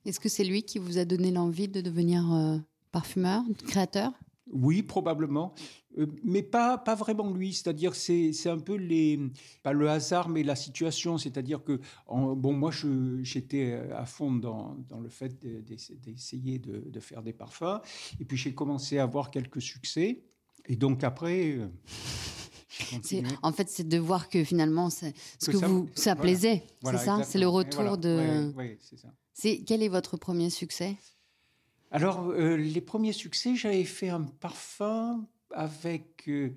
Est-ce 0.06 0.20
que 0.20 0.30
c'est 0.30 0.44
lui 0.44 0.62
qui 0.62 0.77
vous 0.77 1.00
a 1.00 1.06
donné 1.06 1.32
l'envie 1.32 1.68
de 1.68 1.82
devenir 1.82 2.32
euh, 2.32 2.60
parfumeur, 2.91 3.41
créateur? 3.65 4.12
Oui, 4.51 4.84
probablement, 4.84 5.53
euh, 5.98 6.05
mais 6.24 6.43
pas, 6.43 6.77
pas 6.77 6.96
vraiment 6.96 7.31
lui. 7.31 7.53
C'est-à-dire 7.53 7.96
c'est 7.96 8.34
c'est 8.34 8.50
un 8.50 8.60
peu 8.60 8.75
les 8.75 9.20
pas 9.63 9.74
le 9.74 9.89
hasard, 9.89 10.29
mais 10.29 10.43
la 10.43 10.55
situation. 10.55 11.17
C'est-à-dire 11.17 11.63
que 11.63 11.79
bon, 12.08 12.53
moi 12.53 12.72
j'étais 13.22 13.74
à 13.96 14.05
fond 14.05 14.31
dans, 14.31 14.77
dans 14.89 15.00
le 15.00 15.10
fait 15.10 15.38
d'essayer 15.39 16.60
de, 16.60 16.89
de, 16.89 17.00
faire 17.00 17.22
des 17.22 17.34
parfums, 17.34 17.81
et 18.20 18.25
puis 18.25 18.38
j'ai 18.38 18.53
commencé 18.53 18.98
à 18.98 19.03
avoir 19.03 19.31
quelques 19.31 19.62
succès, 19.62 20.24
et 20.65 20.75
donc 20.75 21.03
après. 21.03 21.58
Euh, 21.58 21.67
en 23.43 23.51
fait, 23.51 23.70
c'est 23.70 23.88
de 23.88 23.98
voir 23.98 24.29
que 24.29 24.43
finalement, 24.43 24.89
ce 24.89 25.12
que, 25.46 25.58
vous, 25.58 25.89
ça 25.93 26.15
plaisait, 26.15 26.63
c'est 26.84 26.98
ça? 26.98 27.22
C'est 27.24 27.39
le 27.39 27.48
retour 27.48 27.98
de. 27.98 28.51
Oui, 28.55 28.77
c'est 28.81 28.98
ça. 28.98 29.10
Quel 29.65 29.84
est 29.84 29.89
votre 29.89 30.17
premier 30.17 30.50
succès? 30.50 30.96
Alors, 31.91 32.29
euh, 32.29 32.55
les 32.55 32.79
premiers 32.79 33.12
succès, 33.12 33.55
j'avais 33.55 33.83
fait 33.83 34.07
un 34.07 34.24
parfum 34.24 35.27
avec 35.51 36.24
euh, 36.29 36.55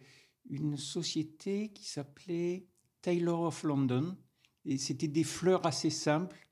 une 0.49 0.76
société 0.76 1.71
qui 1.71 1.88
s'appelait 1.88 2.67
Taylor 3.03 3.41
of 3.43 3.64
London. 3.64 4.17
Et 4.64 4.79
c'était 4.79 5.09
des 5.09 5.25
fleurs 5.25 5.67
assez 5.67 5.91
simples. 5.91 6.49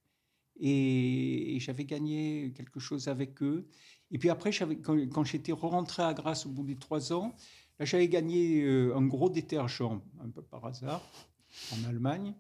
Et, 0.59 1.59
j'avais 1.61 1.85
gagné 1.85 2.53
quelque 2.57 2.81
chose 2.81 3.07
avec 3.07 3.41
eux. 3.43 3.69
Et 4.11 4.19
puis 4.19 4.31
après, 4.31 4.51
quand, 4.83 5.25
j'étais 5.25 5.53
rentré 5.53 6.03
à 6.03 6.13
Grasse 6.13 6.45
au 6.45 6.51
bout 6.51 6.65
des 6.65 6.77
trois 6.77 7.13
ans, 7.13 7.37
là, 7.79 7.85
j'avais 7.85 8.09
gagné 8.09 8.63
euh, 8.63 8.97
un 8.97 9.07
gros 9.07 9.31
détergent, 9.31 10.03
un 10.21 10.29
peu 10.29 10.43
par 10.43 10.67
hasard, 10.67 11.09
en 11.73 11.89
Allemagne. 11.89 12.35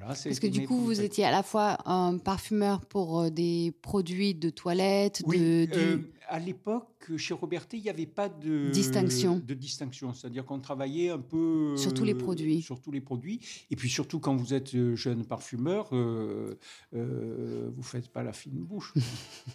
Parce 0.00 0.40
que 0.40 0.46
du 0.46 0.66
coup, 0.66 0.78
vous 0.78 1.00
étiez 1.00 1.24
à 1.24 1.30
la 1.30 1.42
fois 1.42 1.78
un 1.86 2.18
parfumeur 2.18 2.80
pour 2.86 3.20
euh, 3.20 3.30
des 3.30 3.72
produits 3.82 4.34
de 4.34 4.50
toilette. 4.50 5.22
Oui, 5.26 5.68
euh, 5.74 5.98
à 6.28 6.38
l'époque, 6.38 7.10
chez 7.16 7.34
Robertet, 7.34 7.76
il 7.76 7.82
n'y 7.82 7.90
avait 7.90 8.06
pas 8.06 8.28
de 8.28 8.70
distinction. 8.70 9.42
De 9.44 9.54
distinction, 9.54 10.12
c'est-à-dire 10.14 10.44
qu'on 10.44 10.60
travaillait 10.60 11.10
un 11.10 11.18
peu 11.18 11.76
sur 11.76 11.92
tous 11.92 12.04
les 12.04 12.14
produits. 12.14 12.62
Sur 12.62 12.80
tous 12.80 12.90
les 12.90 13.00
produits, 13.00 13.40
et 13.70 13.76
puis 13.76 13.90
surtout 13.90 14.18
quand 14.18 14.34
vous 14.34 14.54
êtes 14.54 14.74
euh, 14.74 14.96
jeune 14.96 15.24
parfumeur, 15.24 15.90
euh, 15.92 16.56
vous 16.92 17.82
faites 17.82 18.08
pas 18.08 18.22
la 18.22 18.32
fine 18.32 18.64
bouche. 18.64 18.94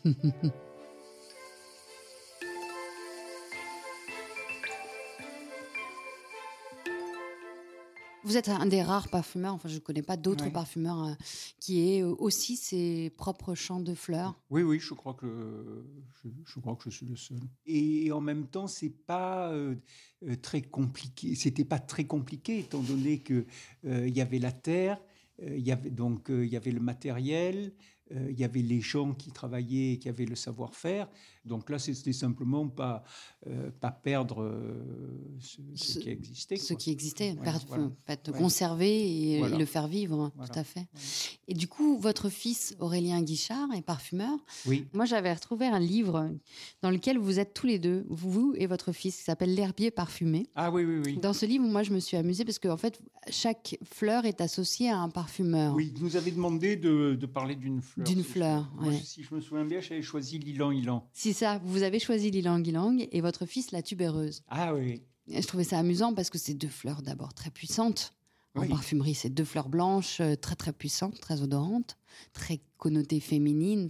Vous 8.27 8.35
êtes 8.35 8.49
un 8.49 8.65
des 8.65 8.81
rares 8.81 9.07
parfumeurs, 9.07 9.53
enfin 9.53 9.69
je 9.69 9.75
ne 9.75 9.79
connais 9.79 10.01
pas 10.01 10.17
d'autres 10.17 10.49
parfumeurs 10.49 11.01
euh, 11.01 11.13
qui 11.61 11.79
aient 11.79 12.03
euh, 12.03 12.13
aussi 12.19 12.57
ses 12.57 13.09
propres 13.11 13.55
champs 13.55 13.79
de 13.79 13.93
fleurs. 13.93 14.37
Oui, 14.49 14.63
oui, 14.63 14.81
je 14.81 14.93
crois 14.93 15.13
que 15.13 15.85
je, 16.45 16.59
crois 16.59 16.75
que 16.75 16.89
je 16.89 16.89
suis 16.89 17.05
le 17.05 17.15
seul. 17.15 17.39
Et 17.65 18.11
en 18.11 18.19
même 18.19 18.47
temps, 18.47 18.67
c'est 18.67 18.89
pas 18.89 19.49
euh, 19.53 19.75
très 20.41 20.61
compliqué. 20.61 21.35
C'était 21.35 21.63
pas 21.63 21.79
très 21.79 22.03
compliqué 22.03 22.59
étant 22.59 22.81
donné 22.81 23.19
que 23.19 23.45
il 23.85 24.13
y 24.13 24.19
avait 24.19 24.39
la 24.39 24.51
terre, 24.51 25.01
il 25.41 25.65
y 25.65 25.71
avait 25.71 25.89
donc 25.89 26.25
il 26.27 26.49
y 26.49 26.57
avait 26.57 26.71
le 26.71 26.81
matériel, 26.81 27.71
il 28.11 28.39
y 28.39 28.43
avait 28.43 28.61
les 28.61 28.81
gens 28.81 29.13
qui 29.13 29.31
travaillaient, 29.31 29.97
qui 29.97 30.09
avaient 30.09 30.25
le 30.25 30.35
savoir-faire. 30.35 31.07
Donc 31.47 31.69
là, 31.69 31.79
c'était 31.79 32.13
simplement 32.13 32.67
pas, 32.67 33.03
euh, 33.47 33.71
pas 33.79 33.91
perdre 33.91 34.43
euh, 34.43 35.37
ce, 35.39 35.97
qui 35.97 36.09
existait. 36.09 36.57
Ce 36.57 36.73
qui 36.73 36.91
existait, 36.91 37.35
conserver 38.37 39.37
et, 39.37 39.49
le 39.49 39.65
faire 39.65 39.87
vivre, 39.87 40.19
hein, 40.19 40.45
tout 40.45 40.59
à 40.59 40.63
fait. 40.63 40.87
Et 41.47 41.53
du 41.53 41.67
coup, 41.67 41.97
votre 41.97 42.29
fils 42.29 42.75
Aurélien 42.79 43.21
Guichard 43.21 43.69
est 43.73 43.81
parfumeur. 43.81 44.37
Oui. 44.65 44.87
Moi, 44.93 45.05
j'avais 45.05 45.33
retrouvé 45.33 45.65
un 45.67 45.79
livre 45.79 46.29
dans 46.81 46.91
lequel 46.91 47.17
vous 47.17 47.39
êtes 47.39 47.53
tous 47.53 47.67
les 47.67 47.79
deux, 47.79 48.05
vous 48.09 48.53
et 48.57 48.67
votre 48.67 48.91
fils, 48.91 49.15
qui 49.15 49.23
s'appelle 49.23 49.55
L'herbier 49.55 49.89
parfumé. 49.89 50.47
Ah 50.55 50.69
oui, 50.69 50.83
oui, 50.83 51.01
oui. 51.05 51.17
Dans 51.17 51.33
ce 51.33 51.45
livre, 51.45 51.65
moi, 51.65 51.83
je 51.83 51.91
me 51.91 51.99
suis 51.99 52.17
amusée 52.17 52.43
parce 52.43 52.59
qu'en 52.59 52.73
en 52.73 52.77
fait, 52.77 52.99
chaque 53.29 53.77
fleur 53.83 54.25
est 54.25 54.41
associée 54.41 54.89
à 54.89 54.99
un 54.99 55.09
parfumeur. 55.09 55.73
Oui, 55.73 55.93
vous 55.95 56.03
nous 56.03 56.15
avez 56.17 56.31
demandé 56.31 56.75
de, 56.75 57.15
de 57.19 57.25
parler 57.25 57.55
d'une 57.55 57.81
fleur. 57.81 57.96
D'une 57.97 58.23
fleur. 58.23 58.71
Si 59.03 59.23
je 59.23 59.33
me 59.33 59.41
souviens 59.41 59.65
bien, 59.65 59.79
j'avais 59.79 60.01
choisi 60.01 60.37
l'ilan-ilan. 60.39 61.07
Si 61.13 61.33
ça, 61.33 61.59
vous 61.65 61.83
avez 61.83 61.99
choisi 61.99 62.29
l'ilang-ilang 62.31 63.07
et 63.11 63.21
votre 63.21 63.45
fils 63.45 63.71
la 63.71 63.81
tubéreuse. 63.81 64.43
Ah 64.47 64.73
oui. 64.73 65.01
je 65.27 65.45
trouvais 65.47 65.63
ça 65.63 65.79
amusant 65.79 66.13
parce 66.13 66.29
que 66.29 66.37
c'est 66.37 66.53
deux 66.53 66.67
fleurs 66.67 67.01
d'abord 67.01 67.33
très 67.33 67.49
puissantes. 67.49 68.13
En 68.55 68.67
parfumerie, 68.67 69.13
c'est 69.13 69.29
deux 69.29 69.45
fleurs 69.45 69.69
blanches 69.69 70.19
euh, 70.19 70.35
très 70.35 70.55
très 70.55 70.73
puissantes, 70.73 71.19
très 71.19 71.41
odorantes, 71.41 71.97
très 72.33 72.61
connotées 72.77 73.19
féminines, 73.19 73.89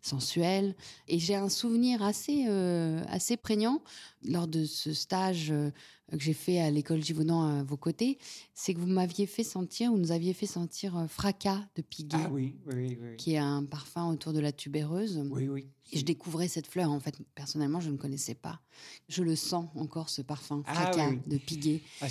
sensuelles. 0.00 0.74
Et 1.08 1.18
j'ai 1.18 1.34
un 1.34 1.48
souvenir 1.48 2.02
assez 2.02 2.46
euh, 2.48 3.02
assez 3.08 3.36
prégnant 3.36 3.82
lors 4.24 4.48
de 4.48 4.64
ce 4.64 4.92
stage 4.92 5.50
euh, 5.50 5.70
que 6.10 6.18
j'ai 6.18 6.32
fait 6.32 6.60
à 6.60 6.70
l'école 6.70 7.02
Givaudan 7.02 7.42
à 7.42 7.62
vos 7.62 7.76
côtés, 7.76 8.18
c'est 8.52 8.74
que 8.74 8.80
vous 8.80 8.86
m'aviez 8.86 9.26
fait 9.26 9.44
sentir, 9.44 9.92
ou 9.92 9.96
nous 9.96 10.10
aviez 10.10 10.34
fait 10.34 10.46
sentir 10.46 11.06
Fracas 11.08 11.64
de 11.76 11.82
Piguet, 11.82 12.16
ah 12.18 12.30
oui, 12.32 12.56
oui, 12.66 12.98
oui, 13.00 13.16
qui 13.16 13.34
est 13.34 13.38
un 13.38 13.64
parfum 13.64 14.08
autour 14.08 14.32
de 14.32 14.40
la 14.40 14.50
tubéreuse. 14.50 15.22
Oui, 15.30 15.48
oui. 15.48 15.68
Et 15.92 15.98
je 15.98 16.04
découvrais 16.04 16.48
cette 16.48 16.66
fleur, 16.66 16.90
en 16.90 17.00
fait, 17.00 17.16
personnellement, 17.34 17.80
je 17.80 17.90
ne 17.90 17.96
connaissais 17.96 18.34
pas. 18.34 18.60
Je 19.08 19.22
le 19.22 19.36
sens 19.36 19.68
encore, 19.74 20.08
ce 20.08 20.22
parfum, 20.22 20.62
ah 20.66 20.74
fracas 20.74 21.12
de 21.26 21.38
Piguet. 21.38 21.82
Ah, 22.00 22.06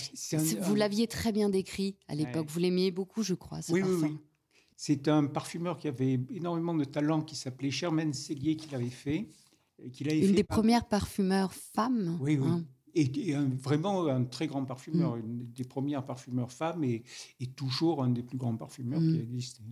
vous 0.62 0.76
l'aviez 0.76 1.08
très 1.08 1.32
bien 1.32 1.50
décrit 1.50 1.96
à 2.08 2.16
l'époque. 2.16 2.48
Vous 2.50 2.60
l'aimiez 2.60 2.92
beaucoup, 2.92 3.24
je 3.24 3.34
crois, 3.34 3.62
ce 3.62 3.74
parfum. 3.74 3.88
Oui, 3.88 4.10
oui. 4.12 4.18
C'est 4.82 5.10
un 5.10 5.26
parfumeur 5.26 5.78
qui 5.78 5.90
avait 5.90 6.22
énormément 6.30 6.74
de 6.74 6.86
talent, 6.86 7.22
qui 7.22 7.36
s'appelait 7.36 7.70
Germaine 7.70 8.14
Cellier, 8.14 8.56
qui 8.56 8.70
l'avait 8.70 8.90
fait. 8.90 9.28
Une 9.78 10.32
des 10.32 10.46
premières 10.46 10.88
parfumeurs 10.88 11.54
femmes. 11.54 12.18
Oui, 12.22 12.38
oui. 12.38 12.48
Hein. 12.48 12.64
Et, 12.96 13.34
vraiment 13.62 14.08
un 14.08 14.24
très 14.24 14.48
grand 14.48 14.64
parfumeur, 14.64 15.18
mm. 15.18 15.20
une 15.20 15.52
des 15.52 15.66
premières 15.66 16.06
parfumeurs 16.06 16.54
femmes 16.54 16.86
et, 16.86 17.04
toujours 17.58 18.02
un 18.06 18.10
des 18.10 18.24
plus 18.24 18.38
grands 18.38 18.56
parfumeurs 18.56 19.02
qui 19.02 19.10
a 19.10 19.22
mm. 19.22 19.34
existé. 19.34 19.64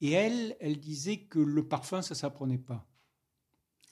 Et 0.00 0.12
elle, 0.12 0.56
elle 0.58 0.80
disait 0.80 1.18
que 1.18 1.38
le 1.38 1.68
parfum, 1.68 2.00
ça 2.00 2.14
s'apprenait 2.14 2.56
pas. 2.56 2.88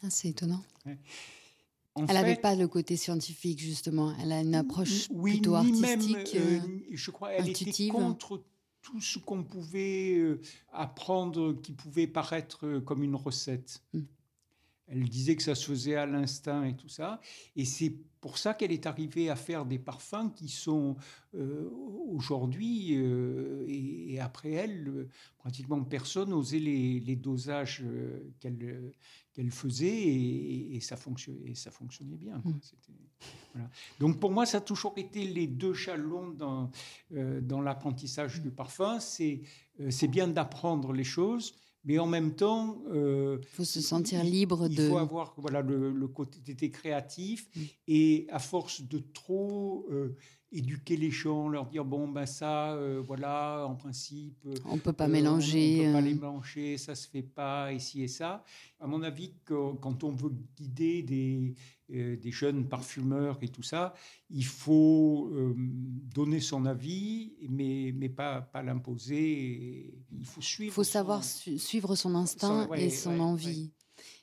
Ah, 0.03 0.09
c'est 0.09 0.29
étonnant. 0.29 0.65
elle 0.87 2.07
n'avait 2.07 2.37
pas 2.37 2.55
le 2.55 2.69
côté 2.69 2.97
scientifique, 2.97 3.59
justement. 3.59 4.15
Elle 4.19 4.33
a 4.33 4.41
une 4.41 4.55
approche 4.55 5.11
plutôt 5.11 5.57
artistique. 5.57 5.83
Même, 5.83 6.25
euh, 6.37 6.61
je 6.91 7.11
crois 7.11 7.33
elle 7.33 7.51
était 7.51 7.89
contre 7.89 8.43
tout 8.83 9.01
ce 9.01 9.19
qu'on 9.19 9.45
pouvait 9.45 10.15
euh, 10.17 10.41
apprendre 10.73 11.53
qui 11.61 11.73
pouvait 11.73 12.07
paraître 12.07 12.79
comme 12.81 13.03
une 13.03 13.17
recette. 13.17 13.83
Elle 14.91 15.09
disait 15.09 15.37
que 15.37 15.43
ça 15.43 15.55
se 15.55 15.67
faisait 15.67 15.97
à 15.97 16.07
l'instinct 16.07 16.65
et 16.65 16.75
tout 16.75 16.89
ça. 16.89 17.21
Et 17.57 17.65
c'est 17.65 17.95
pour 18.21 18.39
ça 18.39 18.55
qu'elle 18.55 18.73
est 18.73 18.87
arrivée 18.87 19.31
à 19.31 19.37
faire 19.37 19.65
des 19.65 19.79
parfums 19.79 20.31
qui 20.35 20.49
sont 20.49 20.97
euh, 21.35 21.71
aujourd'hui, 22.09 22.97
euh, 22.97 23.65
et, 23.69 24.19
après 24.21 24.53
elle, 24.53 25.09
pratiquement 25.39 25.83
personne 25.85 26.31
n'osait 26.31 26.59
les, 26.59 27.17
dosages 27.17 27.83
euh, 27.85 28.33
qu'elle 28.41 28.93
qu'elle 29.35 29.51
faisait 29.53 29.87
et, 29.87 30.81
ça 30.81 30.97
fonctionnait, 30.97 31.51
et 31.51 31.55
ça 31.55 31.71
fonctionnait 31.71 32.17
bien. 32.17 32.43
Mmh. 32.45 33.61
Donc 34.01 34.19
pour 34.19 34.33
moi, 34.33 34.47
ça 34.47 34.59
a 34.59 34.61
toujours 34.61 34.95
été 34.97 35.25
les 35.25 35.47
deux 35.47 35.75
jalons 35.75 36.31
dans, 36.31 36.71
dans 37.11 37.61
l'apprentissage 37.61 38.41
du 38.41 38.51
parfum. 38.51 38.99
C'est 38.99 40.09
bien 40.09 40.27
d'apprendre 40.27 40.93
les 40.93 41.05
choses, 41.05 41.55
mais 41.85 41.99
en 41.99 42.07
même 42.07 42.35
temps, 42.35 42.83
il 42.87 42.97
euh, 42.97 43.43
faut 43.53 43.65
se 43.65 43.81
sentir 43.81 44.23
libre 44.25 44.69
de. 44.69 44.83
Il 44.83 44.89
faut 44.89 44.99
avoir 44.99 45.35
voilà 45.39 45.63
le, 45.63 46.09
côté 46.09 46.71
créatif 46.71 47.49
mm. 47.55 47.63
et 47.89 48.27
à 48.31 48.39
force 48.39 48.83
de 48.83 48.99
trop 48.99 49.87
euh, 49.91 50.17
éduquer 50.51 50.97
les 50.97 51.11
gens, 51.11 51.49
leur 51.49 51.67
dire 51.67 51.85
bon 51.85 52.09
ben 52.09 52.27
ça, 52.27 52.73
euh, 52.73 53.03
voilà, 53.05 53.67
en 53.69 53.75
principe, 53.75 54.47
on 54.65 54.79
peut 54.79 54.93
pas 54.93 55.09
mélanger, 55.09 55.81
on 55.83 55.87
peut 55.87 55.93
pas 55.93 56.01
les 56.01 56.15
mélanger, 56.15 56.79
ça 56.79 56.95
se 56.95 57.09
fait 57.09 57.23
pas 57.23 57.73
ici 57.73 58.03
et 58.03 58.09
ça. 58.09 58.45
À 58.81 58.87
mon 58.87 59.03
avis, 59.03 59.33
quand 59.45 60.05
on 60.05 60.11
veut 60.11 60.33
guider 60.57 61.03
des 61.03 61.55
euh, 61.91 62.17
des 62.17 62.31
jeunes 62.31 62.69
parfumeurs 62.69 63.39
et 63.41 63.49
tout 63.49 63.63
ça, 63.63 63.95
il 64.29 64.45
faut 64.45 65.31
euh, 65.33 65.55
donner 65.57 66.39
son 66.39 66.67
avis, 66.67 67.33
mais, 67.49 67.95
mais 67.97 68.11
pas, 68.11 68.43
pas 68.43 68.63
l'imposer. 68.63 69.95
Il 70.13 70.27
faut 70.27 70.43
suivre. 70.43 70.71
Il 70.71 70.75
faut 70.75 70.85
savoir 70.85 71.25
suivre 71.25 71.97
son 71.97 72.15
instinct 72.15 72.69
et 72.75 72.91
son 72.91 73.19
envie. 73.21 73.71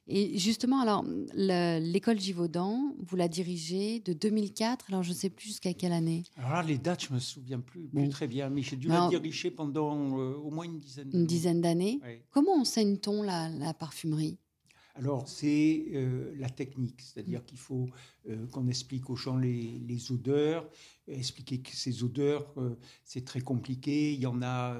Et 0.08 0.38
justement, 0.38 0.82
alors, 0.82 1.04
l'école 1.34 2.20
Givaudan, 2.20 2.96
vous 3.00 3.16
la 3.16 3.28
dirigez 3.28 4.00
de 4.02 4.14
2004, 4.14 4.86
alors 4.90 5.02
je 5.02 5.10
ne 5.10 5.16
sais 5.16 5.30
plus 5.30 5.48
jusqu'à 5.48 5.74
quelle 5.74 5.94
année. 5.94 6.24
Alors 6.38 6.52
là, 6.52 6.64
les 6.64 6.78
dates, 6.78 7.06
je 7.06 7.10
ne 7.10 7.16
me 7.16 7.20
souviens 7.20 7.60
plus, 7.60 7.90
très 8.10 8.28
bien, 8.28 8.50
mais 8.50 8.62
j'ai 8.62 8.76
dû 8.76 8.88
la 8.88 9.08
diriger 9.10 9.50
pendant 9.50 10.20
euh, 10.20 10.36
au 10.36 10.52
moins 10.52 10.66
une 10.66 10.80
dizaine 10.80 11.10
d'années. 11.10 11.20
Une 11.20 11.26
dizaine 11.26 11.62
d'années. 11.62 12.00
Comment 12.30 12.62
enseigne-t-on 12.62 13.24
la, 13.24 13.50
la 13.50 13.74
parfumerie? 13.74 14.38
Alors, 14.98 15.28
c'est 15.28 15.88
euh, 15.94 16.34
la 16.38 16.50
technique, 16.50 17.02
c'est-à-dire 17.02 17.44
qu'il 17.44 17.58
faut 17.58 17.90
euh, 18.30 18.48
qu'on 18.48 18.68
explique 18.70 19.10
aux 19.10 19.18
gens 19.18 19.36
les, 19.36 20.12
odeurs, 20.12 20.70
expliquer 21.08 21.60
que 21.60 21.76
ces 21.76 22.02
odeurs, 22.02 22.54
euh, 22.58 22.76
c'est 23.04 23.26
très 23.26 23.42
compliqué, 23.42 24.14
il 24.14 24.22
y 24.22 24.26
en 24.26 24.42
a 24.42 24.78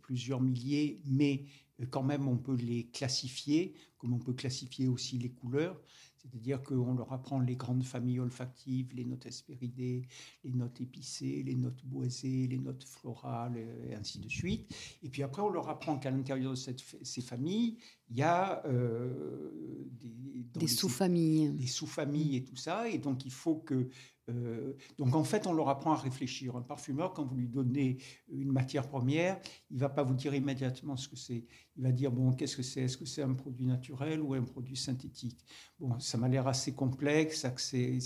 plusieurs 0.00 0.40
milliers, 0.40 1.00
mais 1.04 1.44
quand 1.84 2.02
même 2.02 2.26
on 2.26 2.36
peut 2.36 2.56
les 2.56 2.88
classifier, 2.88 3.74
comme 3.98 4.14
on 4.14 4.18
peut 4.18 4.32
classifier 4.32 4.88
aussi 4.88 5.18
les 5.18 5.30
couleurs. 5.30 5.80
C'est-à-dire 6.16 6.62
qu'on 6.62 6.94
leur 6.94 7.12
apprend 7.12 7.40
les 7.40 7.54
grandes 7.54 7.84
familles 7.84 8.18
olfactives, 8.18 8.92
les 8.94 9.04
notes 9.04 9.26
hespéridées, 9.26 10.08
les 10.42 10.52
notes 10.52 10.80
épicées, 10.80 11.42
les 11.44 11.54
notes 11.54 11.84
boisées, 11.84 12.48
les 12.48 12.58
notes 12.58 12.82
florales, 12.82 13.56
et 13.56 13.94
ainsi 13.94 14.18
de 14.18 14.28
suite. 14.28 14.74
Et 15.02 15.08
puis 15.08 15.22
après, 15.22 15.42
on 15.42 15.50
leur 15.50 15.68
apprend 15.68 15.98
qu'à 15.98 16.10
l'intérieur 16.10 16.52
de 16.52 16.56
ces 16.56 17.20
familles, 17.20 17.78
il 18.08 18.16
y 18.16 18.22
a 18.22 18.64
euh, 18.66 19.84
des, 20.54 20.66
sous-familles. 20.66 21.52
Des 21.52 21.66
sous-familles 21.66 22.36
et 22.36 22.44
tout 22.44 22.56
ça. 22.56 22.88
Et 22.88 22.98
donc, 22.98 23.24
il 23.24 23.32
faut 23.32 23.56
que 23.56 23.88
euh, 24.28 24.74
donc 24.98 25.14
en 25.14 25.24
fait, 25.24 25.46
on 25.46 25.52
leur 25.52 25.68
apprend 25.68 25.92
à 25.92 25.96
réfléchir. 25.96 26.56
Un 26.56 26.62
parfumeur, 26.62 27.12
quand 27.12 27.24
vous 27.24 27.36
lui 27.36 27.48
donnez 27.48 27.98
une 28.28 28.52
matière 28.52 28.88
première, 28.88 29.40
il 29.70 29.78
va 29.78 29.88
pas 29.88 30.02
vous 30.02 30.14
dire 30.14 30.34
immédiatement 30.34 30.96
ce 30.96 31.08
que 31.08 31.16
c'est. 31.16 31.44
Il 31.76 31.82
va 31.82 31.92
dire 31.92 32.10
bon, 32.10 32.32
qu'est-ce 32.32 32.56
que 32.56 32.62
c'est? 32.62 32.82
Est-ce 32.82 32.96
que 32.96 33.04
c'est 33.04 33.22
un 33.22 33.34
produit 33.34 33.66
naturel 33.66 34.20
ou 34.20 34.34
un 34.34 34.42
produit 34.42 34.76
synthétique? 34.76 35.44
Bon, 35.78 35.98
ça 36.00 36.18
m'a 36.18 36.28
l'air 36.28 36.46
assez 36.48 36.74
complexe. 36.74 37.46
C'est 37.56 37.98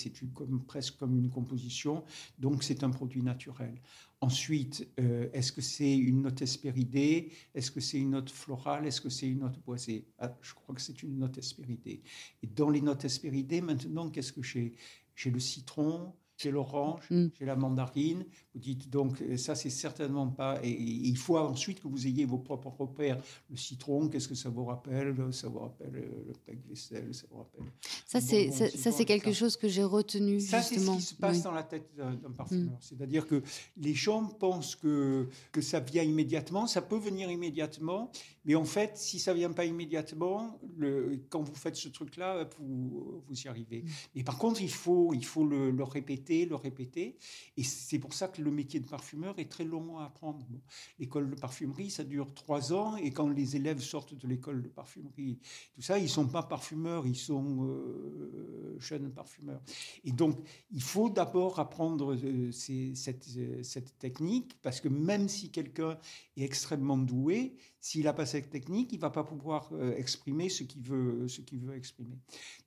presque 0.67 0.99
comme 0.99 1.17
une 1.17 1.31
composition, 1.31 2.05
donc 2.39 2.63
c'est 2.63 2.85
un 2.85 2.91
produit 2.91 3.23
naturel. 3.23 3.81
Ensuite, 4.23 4.87
euh, 5.01 5.31
est-ce 5.33 5.51
que 5.51 5.63
c'est 5.63 5.97
une 5.97 6.21
note 6.23 6.43
hespéridée 6.43 7.33
Est-ce 7.55 7.71
que 7.71 7.81
c'est 7.81 7.99
une 7.99 8.11
note 8.11 8.29
florale? 8.29 8.87
Est-ce 8.87 9.01
que 9.01 9.09
c'est 9.09 9.27
une 9.27 9.39
note 9.39 9.59
boisée? 9.65 10.09
Ah, 10.19 10.37
Je 10.43 10.53
crois 10.53 10.75
que 10.75 10.83
c'est 10.83 11.03
une 11.03 11.17
note 11.17 11.39
hespéridée. 11.39 12.03
Et 12.43 12.47
dans 12.47 12.69
les 12.69 12.83
notes 12.83 13.03
hespéridées, 13.07 13.63
maintenant, 13.63 14.11
qu'est-ce 14.11 14.35
que 14.35 14.43
j'ai? 14.43 14.75
J'ai 15.21 15.31
le 15.31 15.41
citron, 15.41 16.15
j'ai 16.39 16.51
l'orange, 16.51 17.03
mm. 17.11 17.27
j'ai 17.39 17.45
la 17.45 17.57
mandarine. 17.57 18.25
Vous 18.55 18.61
dites 18.61 18.89
donc, 18.89 19.21
euh, 19.21 19.37
ça, 19.37 19.55
c'est 19.55 19.69
certainement 19.69 20.29
pas. 20.29 20.59
Et, 20.65 20.71
il 20.71 21.17
faut 21.19 21.37
ensuite 21.37 21.81
que 21.81 21.89
vous 21.89 22.07
ayez 22.07 22.25
vos 22.25 22.39
propres 22.39 22.71
repères. 22.71 23.23
Le 23.51 23.57
citron, 23.57 24.09
qu'est-ce 24.09 24.29
que 24.29 24.35
ça 24.35 24.49
vous 24.49 24.65
rappelle? 24.65 25.15
Ça 25.33 25.49
vous 25.49 25.59
rappelle 25.59 25.95
euh, 25.97 26.33
le 26.49 26.59
vaisselle, 26.69 27.15
ça 27.15 27.27
vous 27.31 27.39
rappelle. 27.39 27.67
Ça, 28.07 28.23
c'est, 28.23 28.51
ça, 28.51 28.91
c'est 28.91 29.05
quelque 29.05 29.33
chose 29.33 29.59
que 29.59 29.69
j'ai 29.69 29.85
retenu. 29.85 30.41
Ça, 30.41 30.63
c'est 30.63 30.79
ce 30.79 30.91
qui 30.91 31.03
se 31.03 31.15
passe 31.15 31.43
dans 31.43 31.53
la 31.53 31.63
tête 31.63 31.91
d'un, 31.95 32.17
parfumeur. 32.35 32.75
Mm. 32.75 32.81
C'est-à-dire 32.81 33.27
que 33.27 33.43
les 33.77 33.95
gens 33.95 34.25
pensent 34.25 34.77
que, 34.77 35.29
que 35.53 35.61
ça 35.61 35.81
vient 35.81 36.03
immédiatement. 36.03 36.67
Ça 36.67 36.81
peut 36.81 36.99
venir 36.99 37.31
immédiatement. 37.31 38.11
Mais 38.45 38.55
en 38.55 38.65
fait, 38.65 38.97
si 38.97 39.19
ça 39.19 39.35
vient 39.35 39.53
pas 39.53 39.65
immédiatement, 39.65 40.59
le, 40.77 41.21
quand 41.29 41.43
vous 41.43 41.55
faites 41.55 41.77
ce 41.77 41.89
truc-là, 41.89 42.49
vous, 42.59 43.23
vous 43.27 43.43
y 43.43 43.49
arrivez. 43.49 43.85
Mm. 44.15 44.23
par 44.25 44.39
contre, 44.39 44.63
il 44.63 44.71
faut, 44.71 45.13
il 45.15 45.25
faut 45.25 45.45
le, 45.45 45.71
le 45.71 45.85
répéter 45.85 46.41
le 46.47 46.57
répéter. 46.57 47.17
Et 47.57 47.63
c'est 47.63 47.99
pour 47.99 48.15
ça 48.15 48.29
que 48.29 48.43
le 48.43 48.51
métier 48.51 48.81
de 48.81 48.87
parfumeur 48.87 49.39
est 49.39 49.51
très 49.51 49.65
long 49.65 49.99
à 49.99 50.05
apprendre. 50.05 50.47
L'école 50.99 51.31
de 51.31 51.35
parfumerie, 51.35 51.91
ça 51.91 52.05
dure 52.05 52.33
trois 52.35 52.73
ans. 52.73 52.97
Et 52.97 53.11
quand 53.11 53.29
les 53.29 53.57
élèves 53.57 53.81
sortent 53.81 54.15
de 54.15 54.29
l'école 54.29 54.63
de 54.63 54.69
parfumerie, 54.69 55.39
tout 55.75 55.83
ça, 55.83 55.99
ils 55.99 56.09
sont 56.09 56.27
pas 56.27 56.43
parfumeurs, 56.43 57.07
ils 57.07 57.17
sont 57.17 57.67
euh, 57.67 58.77
jeunes 58.79 59.11
parfumeurs. 59.13 59.63
Et 60.05 60.13
donc, 60.13 60.39
il 60.71 60.83
faut 60.83 61.11
d'abord 61.11 61.59
apprendre 61.59 62.15
euh, 62.15 62.53
cette, 62.53 63.27
euh, 63.37 63.63
cette 63.63 63.99
technique, 63.99 64.57
parce 64.63 64.81
que 64.81 64.89
même 64.89 65.29
si 65.29 65.51
quelqu'un 65.51 65.99
est 66.37 66.45
extrêmement 66.45 66.99
doué, 66.99 67.57
s'il 67.81 68.05
n'a 68.05 68.13
pas 68.13 68.27
cette 68.27 68.51
technique, 68.51 68.93
il 68.93 69.01
va 69.01 69.11
pas 69.11 69.25
pouvoir 69.25 69.73
exprimer 69.97 70.49
ce 70.49 70.65
qu'il 70.65 70.83
veut, 70.83 71.27
veut 71.53 71.77
exprimer. 71.77 72.19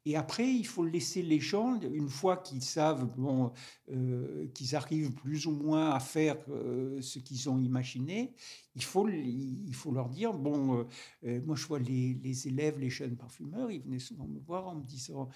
Et 0.06 0.16
après, 0.16 0.50
il 0.52 0.66
faut 0.66 0.84
laisser 0.84 1.22
les 1.22 1.40
gens, 1.40 1.80
une 1.82 2.10
fois 2.10 2.38
qu'ils 2.38 2.62
savent, 2.62 3.06
bon, 3.16 3.52
euh, 3.92 4.48
qu'ils 4.54 4.76
arrivent 4.76 5.14
plus 5.14 5.46
ou 5.46 5.52
moins 5.52 5.92
à 5.92 6.00
faire 6.00 6.38
euh, 6.50 7.00
ce 7.02 7.20
qu'ils 7.20 7.50
ont 7.50 7.60
imaginé, 7.60 8.34
il 8.76 8.84
faut, 8.84 9.08
il 9.08 9.74
faut 9.74 9.92
leur 9.92 10.10
dire, 10.10 10.34
bon, 10.34 10.86
euh, 11.24 11.42
moi 11.46 11.56
je 11.56 11.66
vois 11.66 11.80
les, 11.80 12.16
les, 12.16 12.48
élèves, 12.48 12.80
les 12.80 12.90
jeunes 12.90 13.16
parfumeurs, 13.16 13.72
ils 13.72 13.82
venaient 13.82 14.00
souvent 14.00 14.28
me 14.28 14.40
voir 14.40 14.68
en 14.68 14.76
me 14.76 14.84
disant, 14.84 15.30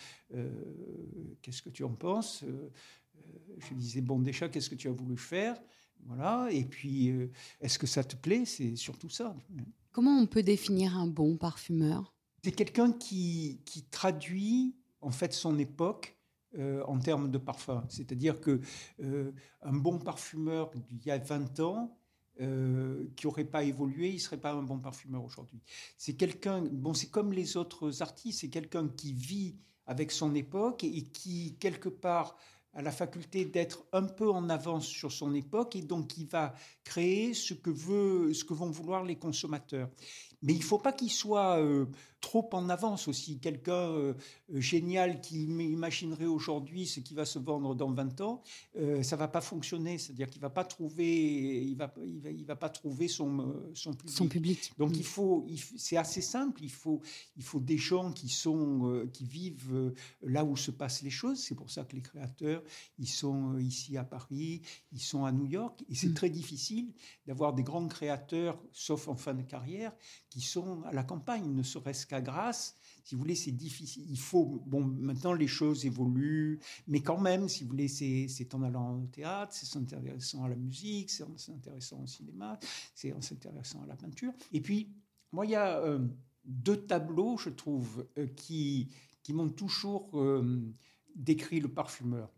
qu'est-ce 1.41 1.61
que 1.61 1.69
tu 1.69 1.83
en 1.83 1.93
penses? 1.93 2.43
Je 3.57 3.73
disais, 3.73 4.01
bon, 4.01 4.19
déjà, 4.19 4.49
qu'est-ce 4.49 4.69
que 4.69 4.75
tu 4.75 4.87
as 4.87 4.91
voulu 4.91 5.17
faire? 5.17 5.61
Voilà, 6.05 6.47
et 6.51 6.63
puis, 6.63 7.11
est-ce 7.59 7.77
que 7.77 7.87
ça 7.87 8.03
te 8.03 8.15
plaît? 8.15 8.45
C'est 8.45 8.75
surtout 8.75 9.09
ça. 9.09 9.35
Comment 9.91 10.17
on 10.17 10.27
peut 10.27 10.43
définir 10.43 10.97
un 10.97 11.07
bon 11.07 11.37
parfumeur? 11.37 12.13
C'est 12.43 12.51
quelqu'un 12.51 12.91
qui, 12.91 13.59
qui 13.65 13.83
traduit 13.83 14.75
en 15.01 15.11
fait 15.11 15.33
son 15.33 15.57
époque 15.57 16.17
euh, 16.57 16.81
en 16.85 16.97
termes 16.97 17.29
de 17.29 17.37
parfum. 17.37 17.83
C'est-à-dire 17.89 18.39
que 18.39 18.61
euh, 19.03 19.31
un 19.61 19.73
bon 19.73 19.99
parfumeur 19.99 20.71
d'il 20.71 21.05
y 21.05 21.11
a 21.11 21.17
20 21.17 21.59
ans, 21.59 21.97
euh, 22.39 23.05
qui 23.15 23.27
n'aurait 23.27 23.43
pas 23.43 23.63
évolué, 23.63 24.09
il 24.09 24.15
ne 24.15 24.19
serait 24.19 24.39
pas 24.39 24.53
un 24.53 24.63
bon 24.63 24.79
parfumeur 24.79 25.23
aujourd'hui. 25.23 25.61
C'est 25.97 26.13
quelqu'un, 26.13 26.61
bon, 26.61 26.93
c'est 26.93 27.09
comme 27.09 27.33
les 27.33 27.57
autres 27.57 28.01
artistes, 28.01 28.41
c'est 28.41 28.49
quelqu'un 28.49 28.87
qui 28.87 29.11
vit 29.11 29.57
avec 29.85 30.11
son 30.11 30.33
époque 30.35 30.83
et 30.83 31.03
qui, 31.03 31.57
quelque 31.59 31.89
part, 31.89 32.37
a 32.77 32.83
la 32.83 32.91
faculté 32.91 33.43
d'être 33.43 33.83
un 33.91 34.03
peu 34.03 34.29
en 34.29 34.49
avance 34.49 34.85
sur 34.85 35.11
son 35.11 35.33
époque 35.33 35.75
et 35.75 35.81
donc 35.81 36.09
qui 36.09 36.25
va 36.25 36.53
créer 36.83 37.33
ce 37.33 37.55
que, 37.55 37.71
veut, 37.71 38.33
ce 38.35 38.45
que 38.45 38.53
vont 38.53 38.69
vouloir 38.69 39.03
les 39.03 39.15
consommateurs. 39.15 39.89
Mais 40.43 40.53
il 40.53 40.59
ne 40.59 40.63
faut 40.63 40.77
pas 40.77 40.93
qu'il 40.93 41.11
soit 41.11 41.59
euh, 41.59 41.85
trop 42.21 42.47
en 42.53 42.69
avance 42.69 43.07
aussi. 43.07 43.39
Quelqu'un 43.39 43.73
euh, 43.73 44.13
génial 44.53 45.19
qui 45.19 45.45
imaginerait 45.45 46.25
aujourd'hui 46.25 46.85
ce 46.85 46.99
qui 46.99 47.15
va 47.15 47.25
se 47.25 47.39
vendre 47.39 47.73
dans 47.73 47.91
20 47.91 48.21
ans, 48.21 48.43
euh, 48.77 49.01
ça 49.01 49.15
va 49.15 49.27
pas 49.27 49.41
fonctionner. 49.41 49.97
C'est-à-dire 49.97 50.29
qu'il 50.29 50.41
va 50.41 50.51
pas 50.51 50.63
trouver, 50.63 51.63
il 51.63 51.75
va, 51.75 51.91
il 52.05 52.21
va, 52.21 52.29
il 52.29 52.45
va 52.45 52.55
pas 52.55 52.69
trouver 52.69 53.07
son, 53.07 53.55
son 53.73 53.93
public. 53.93 54.15
Son 54.15 54.27
public. 54.27 54.71
Donc 54.77 54.95
il 54.95 55.05
faut, 55.05 55.47
c'est 55.75 55.97
assez 55.97 56.21
simple. 56.21 56.63
Il 56.63 56.71
faut, 56.71 57.01
il 57.35 57.43
faut 57.43 57.59
des 57.59 57.77
gens 57.77 58.11
qui 58.11 58.29
sont, 58.29 59.07
qui 59.11 59.25
vivent 59.25 59.93
là 60.21 60.45
où 60.45 60.55
se 60.55 60.69
passent 60.69 61.01
les 61.01 61.09
choses. 61.09 61.39
C'est 61.39 61.55
pour 61.55 61.71
ça 61.71 61.83
que 61.83 61.95
les 61.95 62.01
créateurs, 62.01 62.63
ils 62.99 63.09
sont 63.09 63.57
ici 63.57 63.97
à 63.97 64.03
Paris, 64.03 64.61
ils 64.91 65.01
sont 65.01 65.25
à 65.25 65.31
New 65.31 65.45
York, 65.45 65.83
et 65.89 65.95
c'est 65.95 66.09
mm. 66.09 66.13
très 66.13 66.29
difficile 66.29 66.93
d'avoir 67.25 67.53
des 67.53 67.63
grands 67.63 67.87
créateurs, 67.87 68.61
sauf 68.71 69.07
en 69.07 69.15
fin 69.15 69.33
de 69.33 69.41
carrière, 69.41 69.93
qui 70.29 70.41
sont 70.41 70.83
à 70.83 70.91
la 70.91 71.03
campagne, 71.03 71.53
ne 71.53 71.63
serait-ce 71.63 72.05
qu'à 72.05 72.21
Grasse. 72.21 72.75
Si 73.03 73.15
vous 73.15 73.21
voulez, 73.21 73.35
c'est 73.35 73.51
difficile. 73.51 74.05
Il 74.09 74.19
faut. 74.19 74.61
Bon, 74.65 74.83
maintenant, 74.83 75.33
les 75.33 75.47
choses 75.47 75.85
évoluent, 75.85 76.59
mais 76.87 77.01
quand 77.01 77.19
même, 77.19 77.47
si 77.47 77.63
vous 77.63 77.69
voulez, 77.69 77.87
c'est 77.87 78.53
en 78.53 78.63
allant 78.63 78.99
au 79.01 79.07
théâtre, 79.07 79.53
c'est 79.53 79.65
en 79.77 79.81
s'intéressant 79.81 80.43
à 80.43 80.49
la 80.49 80.55
musique, 80.55 81.09
c'est 81.09 81.23
en 81.23 81.37
s'intéressant 81.37 82.01
au 82.03 82.07
cinéma, 82.07 82.59
c'est 82.93 83.13
en 83.13 83.21
s'intéressant 83.21 83.81
à 83.83 83.87
la 83.87 83.95
peinture. 83.95 84.33
Et 84.51 84.61
puis, 84.61 84.89
moi, 85.31 85.45
il 85.45 85.51
y 85.51 85.55
a. 85.55 85.79
Euh, 85.79 85.99
deux 86.47 86.77
tableaux, 86.77 87.37
je 87.37 87.49
trouve, 87.49 88.07
qui, 88.35 88.87
qui 89.21 89.33
m'ont 89.33 89.49
toujours 89.49 90.09
décrit 91.13 91.59
le 91.59 91.67
parfumeur. 91.67 92.31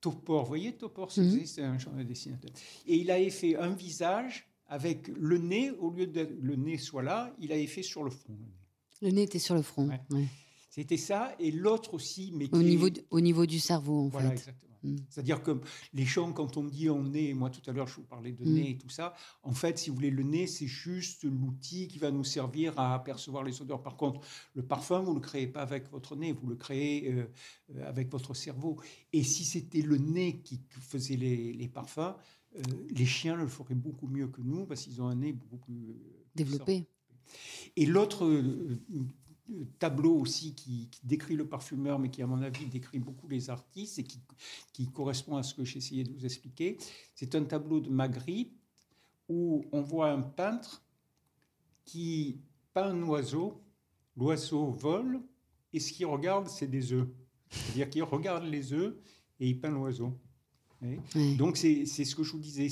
Topor, 0.00 0.42
vous 0.42 0.48
voyez 0.48 0.76
Topor, 0.76 1.12
c'est 1.12 1.62
un 1.62 2.04
dessinateur. 2.04 2.50
Et 2.86 2.96
il 2.96 3.10
avait 3.10 3.30
fait 3.30 3.56
un 3.56 3.70
visage 3.70 4.48
avec 4.68 5.08
le 5.08 5.38
nez, 5.38 5.70
au 5.70 5.90
lieu 5.90 6.06
de 6.06 6.28
le 6.40 6.56
nez 6.56 6.78
soit 6.78 7.02
là, 7.02 7.34
il 7.38 7.52
avait 7.52 7.66
fait 7.66 7.82
sur 7.82 8.02
le 8.04 8.10
front. 8.10 8.38
Le 9.02 9.10
nez 9.10 9.22
était 9.22 9.38
sur 9.38 9.54
le 9.54 9.62
front. 9.62 9.88
C'était 10.70 10.96
ça, 10.96 11.34
et 11.38 11.50
l'autre 11.50 11.94
aussi, 11.94 12.32
mais 12.34 12.48
au, 12.52 12.62
niveau 12.62 12.88
au 13.10 13.20
niveau 13.20 13.46
du 13.46 13.58
cerveau, 13.58 14.00
en 14.00 14.08
voilà, 14.08 14.32
Exactement. 14.32 14.66
Mm. 14.86 14.96
C'est-à-dire 15.08 15.42
que 15.42 15.60
les 15.92 16.04
gens, 16.04 16.32
quand 16.32 16.56
on 16.56 16.64
dit 16.64 16.88
on 16.90 17.02
nez, 17.02 17.34
moi 17.34 17.50
tout 17.50 17.62
à 17.68 17.72
l'heure 17.72 17.86
je 17.86 17.96
vous 17.96 18.04
parlais 18.04 18.32
de 18.32 18.44
mm. 18.44 18.52
nez 18.52 18.70
et 18.70 18.78
tout 18.78 18.88
ça, 18.88 19.14
en 19.42 19.52
fait, 19.52 19.78
si 19.78 19.90
vous 19.90 19.96
voulez, 19.96 20.10
le 20.10 20.22
nez, 20.22 20.46
c'est 20.46 20.66
juste 20.66 21.24
l'outil 21.24 21.88
qui 21.88 21.98
va 21.98 22.10
nous 22.10 22.24
servir 22.24 22.78
à 22.78 23.02
percevoir 23.02 23.42
les 23.42 23.60
odeurs. 23.60 23.82
Par 23.82 23.96
contre, 23.96 24.20
le 24.54 24.62
parfum, 24.62 25.00
vous 25.00 25.10
ne 25.10 25.16
le 25.16 25.20
créez 25.20 25.46
pas 25.46 25.62
avec 25.62 25.90
votre 25.90 26.16
nez, 26.16 26.32
vous 26.32 26.46
le 26.46 26.56
créez 26.56 27.12
euh, 27.12 27.26
euh, 27.74 27.88
avec 27.88 28.10
votre 28.10 28.34
cerveau. 28.34 28.80
Et 29.12 29.22
si 29.22 29.44
c'était 29.44 29.82
le 29.82 29.98
nez 29.98 30.40
qui 30.42 30.60
faisait 30.80 31.16
les, 31.16 31.68
parfums, 31.68 32.14
euh, 32.56 32.86
les 32.90 33.06
chiens 33.06 33.36
le 33.36 33.46
feraient 33.46 33.74
beaucoup 33.74 34.06
mieux 34.06 34.28
que 34.28 34.40
nous 34.40 34.66
parce 34.66 34.82
qu'ils 34.82 35.00
ont 35.02 35.08
un 35.08 35.16
nez 35.16 35.32
beaucoup 35.32 35.58
plus 35.58 35.96
développé. 36.34 36.84
Et 37.76 37.86
l'autre 37.86 38.26
tableau 39.78 40.14
aussi 40.14 40.54
qui, 40.54 40.88
décrit 41.04 41.36
le 41.36 41.46
parfumeur, 41.46 41.98
mais 41.98 42.10
qui, 42.10 42.22
à 42.22 42.26
mon 42.26 42.42
avis, 42.42 42.66
décrit 42.66 42.98
beaucoup 42.98 43.28
les 43.28 43.50
artistes 43.50 43.98
et 43.98 44.04
qui, 44.04 44.90
correspond 44.92 45.36
à 45.36 45.42
ce 45.42 45.54
que 45.54 45.64
j'essayais 45.64 46.04
de 46.04 46.12
vous 46.12 46.24
expliquer. 46.24 46.78
C'est 47.14 47.34
un 47.34 47.44
tableau 47.44 47.80
de 47.80 47.90
Magritte 47.90 48.52
où 49.28 49.64
on 49.72 49.82
voit 49.82 50.10
un 50.10 50.22
peintre 50.22 50.82
qui 51.84 52.40
peint 52.72 52.90
un 52.90 53.02
oiseau. 53.02 53.62
L'oiseau 54.16 54.70
vole 54.70 55.20
et 55.72 55.80
ce 55.80 55.92
qu'il 55.92 56.06
regarde, 56.06 56.48
c'est 56.48 56.66
des 56.66 56.92
œufs. 56.92 57.06
C'est-à-dire 57.50 57.90
qu'il 57.90 58.02
regarde 58.02 58.44
les 58.44 58.72
œufs 58.72 58.96
et 59.40 59.48
il 59.48 59.60
peint 59.60 59.70
l'oiseau. 59.70 60.18
Donc 61.38 61.56
c'est 61.56 61.84
ce 61.86 62.14
que 62.14 62.22
je 62.22 62.32
vous 62.32 62.38
disais, 62.38 62.68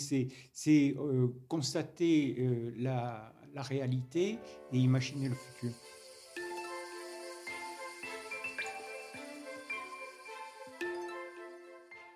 c'est 0.52 0.94
euh, 0.96 1.28
constater 1.48 2.36
euh, 2.38 2.72
la, 2.78 3.32
la 3.54 3.62
réalité 3.62 4.38
et 4.72 4.78
imaginer 4.78 5.28
le 5.28 5.34
futur. 5.34 5.70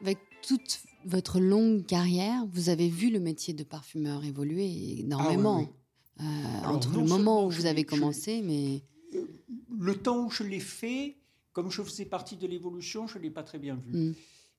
Avec 0.01 0.19
toute 0.47 0.81
votre 1.05 1.41
longue 1.41 1.87
carrière, 1.87 2.45
vous 2.53 2.69
avez 2.69 2.89
vu 2.89 3.11
le 3.11 3.21
métier 3.21 3.55
de 3.55 3.65
parfumeur 3.65 4.25
évoluer 4.25 5.01
énormément. 5.01 5.69
Ah 5.69 5.75
euh, 6.21 6.67
entre 6.67 6.99
le 6.99 7.05
moment 7.05 7.47
où 7.47 7.51
vous 7.51 7.67
avez 7.67 7.85
commencé, 7.85 8.43
mais... 8.43 8.83
Euh, 9.15 9.25
le 9.79 9.95
temps 9.95 10.27
où 10.27 10.31
je 10.31 10.43
l'ai 10.43 10.59
fait, 10.61 11.17
comme 11.53 11.71
je 11.71 11.83
faisais 11.83 12.05
partie 12.05 12.37
de 12.37 12.47
l'évolution, 12.47 13.07
je 13.07 13.19
ne 13.19 13.23
l'ai 13.23 13.31
pas 13.31 13.45
très 13.45 13.59
bien 13.59 13.77
vu. 13.77 13.93
Mm. 13.97 14.15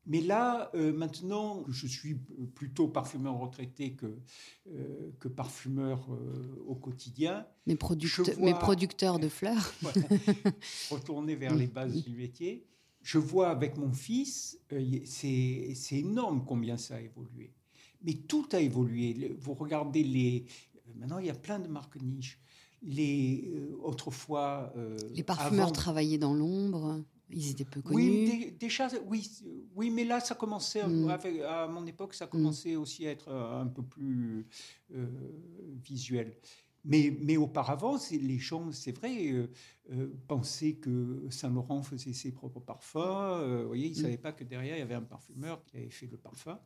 Mais 0.09 0.19
là, 0.19 0.69
euh, 0.75 0.91
maintenant, 0.91 1.63
je 1.69 1.87
suis 1.87 2.15
plutôt 2.55 2.89
parfumeur 2.89 3.37
retraité 3.37 3.93
que, 3.93 4.19
que 5.19 5.27
parfumeur 5.27 6.09
au 6.67 6.75
quotidien. 6.75 7.45
Mais, 7.65 7.77
mais 8.39 8.53
producteur 8.53 9.19
de 9.19 9.29
fleurs. 9.29 9.73
retourner 10.89 11.35
vers 11.35 11.55
les 11.55 11.67
bases 11.67 12.03
du 12.03 12.11
métier 12.11 12.65
je 13.01 13.17
vois 13.17 13.49
avec 13.49 13.77
mon 13.77 13.91
fils, 13.91 14.59
euh, 14.73 14.99
c'est 15.05 15.75
énorme 15.91 16.43
combien 16.45 16.77
ça 16.77 16.95
a 16.95 16.99
évolué. 16.99 17.53
Mais 18.03 18.13
tout 18.13 18.47
a 18.51 18.59
évolué. 18.59 19.35
Vous 19.39 19.53
regardez 19.53 20.03
les. 20.03 20.45
Euh, 20.75 20.91
maintenant, 20.95 21.19
il 21.19 21.27
y 21.27 21.29
a 21.29 21.35
plein 21.35 21.59
de 21.59 21.67
marques 21.67 22.01
niches. 22.01 22.39
Les, 22.81 23.51
euh, 23.55 23.75
autrefois. 23.83 24.73
les 25.13 25.23
parfumeurs 25.23 25.73
travaillaient 25.73 26.17
dans 26.17 26.33
l'ombre. 26.33 27.03
Ils 27.31 27.51
étaient 27.51 27.65
peu 27.65 27.81
connus. 27.81 27.95
Oui, 27.95 28.55
déjà, 28.59 28.89
oui, 29.07 29.29
oui, 29.75 29.89
mais 29.89 30.03
là, 30.03 30.19
ça 30.19 30.35
commençait, 30.35 30.85
mm. 30.85 31.09
à 31.47 31.67
mon 31.67 31.85
époque, 31.85 32.13
ça 32.13 32.27
commençait 32.27 32.75
aussi 32.75 33.07
à 33.07 33.11
être 33.11 33.31
un 33.31 33.67
peu 33.67 33.83
plus 33.83 34.47
visuel. 35.83 36.35
Mais, 36.85 37.15
mais 37.21 37.37
auparavant, 37.37 37.97
les 38.11 38.39
gens, 38.39 38.71
c'est 38.71 38.93
vrai, 38.93 39.31
euh, 39.31 39.47
euh, 39.91 40.13
pensaient 40.27 40.75
que 40.75 41.27
Saint-Laurent 41.29 41.83
faisait 41.83 42.13
ses 42.13 42.31
propres 42.31 42.61
parfums. 42.61 42.97
Euh, 42.97 43.61
vous 43.63 43.67
voyez, 43.67 43.87
ils 43.87 43.93
ne 43.93 43.99
mm. 43.99 44.01
savaient 44.01 44.17
pas 44.17 44.31
que 44.31 44.43
derrière, 44.43 44.77
il 44.77 44.79
y 44.79 44.83
avait 44.83 44.95
un 44.95 45.01
parfumeur 45.01 45.63
qui 45.65 45.77
avait 45.77 45.89
fait 45.89 46.07
le 46.07 46.17
parfum. 46.17 46.57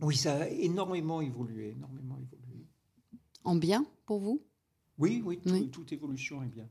Oui, 0.00 0.14
ça 0.14 0.42
a 0.42 0.48
énormément 0.48 1.20
évolué, 1.20 1.70
énormément 1.70 2.18
évolué. 2.18 2.66
En 3.44 3.56
bien 3.56 3.86
pour 4.04 4.20
vous? 4.20 4.42
Oui, 4.98 5.22
oui, 5.24 5.40
toute 5.70 5.92
évolution 5.92 6.42
est 6.42 6.48
bien. 6.48 6.68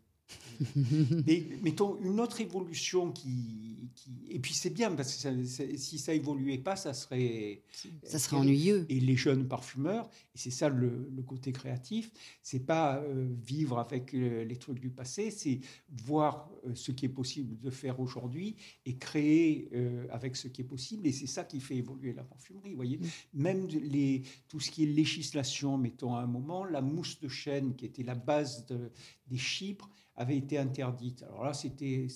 Mais 1.26 1.46
mettons 1.62 2.00
une 2.02 2.20
autre 2.20 2.42
évolution 2.42 3.12
qui, 3.12 3.90
et 4.30 4.40
puis 4.40 4.54
c'est 4.54 4.70
bien 4.70 4.92
parce 4.92 5.24
que 5.24 5.46
si 5.46 6.00
ça 6.00 6.14
évoluait 6.14 6.58
pas, 6.58 6.76
ça 6.76 6.94
serait 6.94 7.62
ça 8.04 8.20
serait 8.20 8.38
ennuyeux. 8.38 8.86
Et 8.90 9.00
les 9.00 9.16
jeunes 9.16 9.48
parfumeurs, 9.48 10.10
et 10.36 10.38
c'est 10.38 10.52
ça 10.52 10.70
le, 10.70 11.10
côté 11.26 11.52
créatif, 11.52 12.12
c'est 12.42 12.66
pas 12.66 12.98
euh, 12.98 13.28
vivre 13.44 13.80
avec 13.80 14.14
euh, 14.14 14.46
les 14.46 14.56
trucs 14.56 14.80
du 14.80 14.90
passé, 14.90 15.30
c'est 15.30 15.60
voir 15.90 16.50
euh, 16.66 16.74
ce 16.74 16.92
qui 16.92 17.06
est 17.06 17.10
possible 17.10 17.60
de 17.60 17.70
faire 17.70 18.00
aujourd'hui 18.00 18.56
et 18.86 18.98
créer 18.98 19.70
avec 20.12 20.36
ce 20.36 20.48
qui 20.48 20.62
est 20.62 20.66
possible. 20.66 21.06
Et 21.08 21.12
c'est 21.12 21.28
ça 21.28 21.44
qui 21.44 21.60
fait 21.60 21.76
évoluer 21.76 22.14
la 22.14 22.24
parfumerie. 22.24 22.74
Voyez, 22.74 22.98
mm. 22.98 23.08
même 23.34 23.68
les 23.68 24.24
tout 24.48 24.60
ce 24.60 24.72
qui 24.72 24.84
est 24.84 24.88
législation, 24.88 25.78
mettons 25.78 26.16
à 26.16 26.22
un 26.22 26.28
moment, 26.28 26.66
la 26.66 26.82
mousse 26.82 27.20
de 27.20 27.28
chêne 27.28 27.76
qui 27.76 27.86
était 27.86 28.04
la 28.04 28.16
base 28.16 28.66
de, 28.68 28.92
des 29.28 29.38
chypres 29.38 29.90
avait 30.18 30.38
été 30.38 30.58
interdite. 30.58 31.24
Alors 31.24 31.46
là, 31.46 31.54
c'était. 31.54 32.08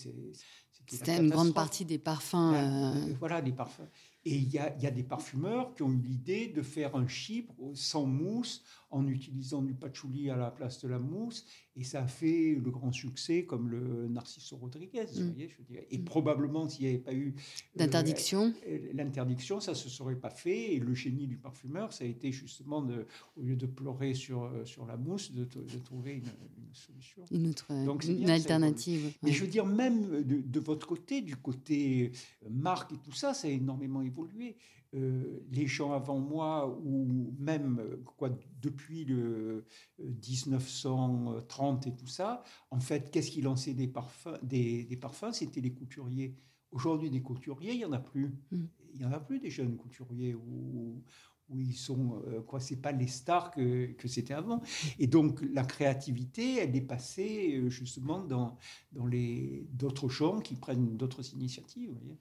C'était 0.87 1.17
une 1.17 1.29
grande 1.29 1.53
partie 1.53 1.85
des 1.85 1.99
parfums. 1.99 2.53
Euh, 2.53 3.13
voilà, 3.19 3.41
des 3.41 3.53
parfums. 3.53 3.87
Et 4.25 4.35
il 4.35 4.51
y, 4.51 4.59
a, 4.59 4.91
des 4.91 5.03
parfumeurs 5.03 5.73
qui 5.73 5.81
ont 5.81 5.91
eu 5.91 6.01
l'idée 6.01 6.47
de 6.47 6.61
faire 6.61 6.95
un 6.95 7.07
chypre 7.07 7.55
sans 7.73 8.05
mousse 8.05 8.63
en 8.91 9.07
utilisant 9.07 9.63
du 9.63 9.73
patchouli 9.73 10.29
à 10.29 10.35
la 10.35 10.51
place 10.51 10.79
de 10.81 10.89
la 10.89 10.99
mousse. 10.99 11.45
Et 11.77 11.84
ça 11.84 12.03
a 12.03 12.07
fait 12.07 12.55
le 12.62 12.69
grand 12.69 12.91
succès 12.91 13.45
comme 13.45 13.69
le 13.69 14.07
Narciso 14.10 14.57
Rodriguez. 14.57 15.05
Mm. 15.15 15.21
Voyez, 15.21 15.47
je 15.47 15.77
Et 15.89 15.99
probablement, 15.99 16.67
s'il 16.67 16.86
n'y 16.86 16.91
avait 16.91 17.01
pas 17.01 17.13
eu 17.13 17.29
euh, 17.29 17.77
d'interdiction, 17.77 18.53
l'interdiction, 18.93 19.62
ça 19.62 19.71
ne 19.71 19.77
se 19.77 19.88
serait 19.88 20.17
pas 20.17 20.29
fait. 20.29 20.73
Et 20.73 20.79
le 20.79 20.93
génie 20.93 21.27
du 21.27 21.38
parfumeur, 21.38 21.93
ça 21.93 22.03
a 22.03 22.07
été 22.07 22.31
justement, 22.31 22.81
de, 22.81 23.05
au 23.38 23.41
lieu 23.41 23.55
de 23.55 23.65
pleurer 23.65 24.13
sur, 24.13 24.43
euh, 24.43 24.65
sur 24.65 24.86
la 24.86 24.97
mousse, 24.97 25.31
de, 25.31 25.45
trouver 25.84 26.15
une, 26.15 26.25
solution. 26.73 27.23
Une 27.31 27.47
autre 27.47 27.73
Donc, 27.86 28.03
une 28.05 28.29
alternative. 28.29 29.13
Mais 29.23 29.31
je 29.31 29.41
veux 29.41 29.49
dire, 29.49 29.65
même 29.65 30.23
de, 30.23 30.41
de, 30.41 30.60
votre 30.60 30.88
côté, 30.88 31.21
du 31.21 31.36
côté 31.36 32.12
marque 32.49 32.91
et 32.91 32.97
tout 32.97 33.13
ça, 33.13 33.34
ça 33.34 33.47
a 33.47 33.51
énormément 33.51 34.01
évolué. 34.01 34.57
Euh, 34.93 35.39
les 35.49 35.67
gens 35.67 35.93
avant 35.93 36.19
moi, 36.19 36.67
ou 36.84 37.34
même 37.39 37.82
quoi, 38.17 38.30
depuis 38.62 39.06
le 39.06 39.65
1930 39.99 41.88
euh, 41.88 41.89
et 41.89 41.95
tout 41.95 42.08
ça, 42.08 42.43
en 42.71 42.80
fait, 42.82 43.10
qu'est-ce 43.10 43.32
qui 43.32 43.41
lançait 43.41 43.73
des 43.73 43.88
parfums 43.88 44.38
Des, 44.43 44.97
parfums, 44.99 45.32
c'était 45.32 45.62
les 45.62 45.71
couturiers. 45.71 46.36
Aujourd'hui, 46.71 47.10
des 47.10 47.21
couturiers, 47.21 47.71
il 47.71 47.77
n'y 47.77 47.86
en 47.86 47.93
a 47.93 47.99
plus. 47.99 48.34
Mm. 48.51 48.65
Il 48.93 48.99
n'y 48.99 49.06
en 49.06 49.13
a 49.13 49.21
plus 49.21 49.39
des 49.39 49.49
jeunes 49.49 49.77
couturiers 49.77 50.36
où, 50.36 51.01
où 51.47 51.60
ils 51.62 51.77
sont, 51.77 52.21
euh, 52.27 52.41
quoi, 52.41 52.60
c'est 52.60 52.82
pas 52.82 52.91
les 52.91 53.08
stars 53.08 53.51
que, 53.51 53.93
que 53.93 54.10
c'était 54.10 54.34
avant. 54.34 54.62
Et 54.99 55.08
donc, 55.08 55.41
la 55.54 55.63
créativité, 55.63 56.58
elle 56.58 56.75
est 56.75 56.82
passée 56.82 57.69
justement 57.69 58.19
dans, 58.19 58.58
dans 58.91 59.06
les 59.06 59.65
d'autres 59.71 60.10
gens 60.10 60.41
qui 60.41 60.56
prennent 60.56 60.97
d'autres 60.97 61.34
initiatives. 61.34 61.91
Vous 61.91 61.99
voyez 61.99 62.17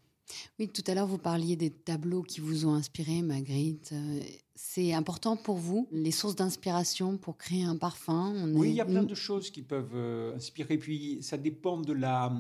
oui, 0.59 0.69
tout 0.69 0.83
à 0.87 0.95
l'heure, 0.95 1.07
vous 1.07 1.19
parliez 1.19 1.57
des 1.57 1.71
tableaux 1.71 2.23
qui 2.23 2.41
vous 2.41 2.67
ont 2.67 2.75
inspiré, 2.75 3.23
Magritte. 3.23 3.91
Euh, 3.93 4.21
c'est 4.55 4.93
important 4.93 5.37
pour 5.37 5.57
vous, 5.57 5.89
les 5.91 6.11
sources 6.11 6.37
d'inspiration 6.37 7.17
pour 7.17 7.39
créer 7.39 7.65
un 7.65 7.77
parfum 7.77 8.51
Oui, 8.53 8.71
il 8.71 8.75
y 8.75 8.81
a 8.81 8.85
plein 8.85 9.03
de 9.03 9.15
choses 9.15 9.51
qui 9.51 9.63
peuvent 9.63 9.95
euh, 9.95 10.37
inspirer. 10.37 10.77
Puis, 10.77 11.23
ça 11.23 11.39
dépend 11.39 11.81
de 11.81 11.93
la, 11.93 12.33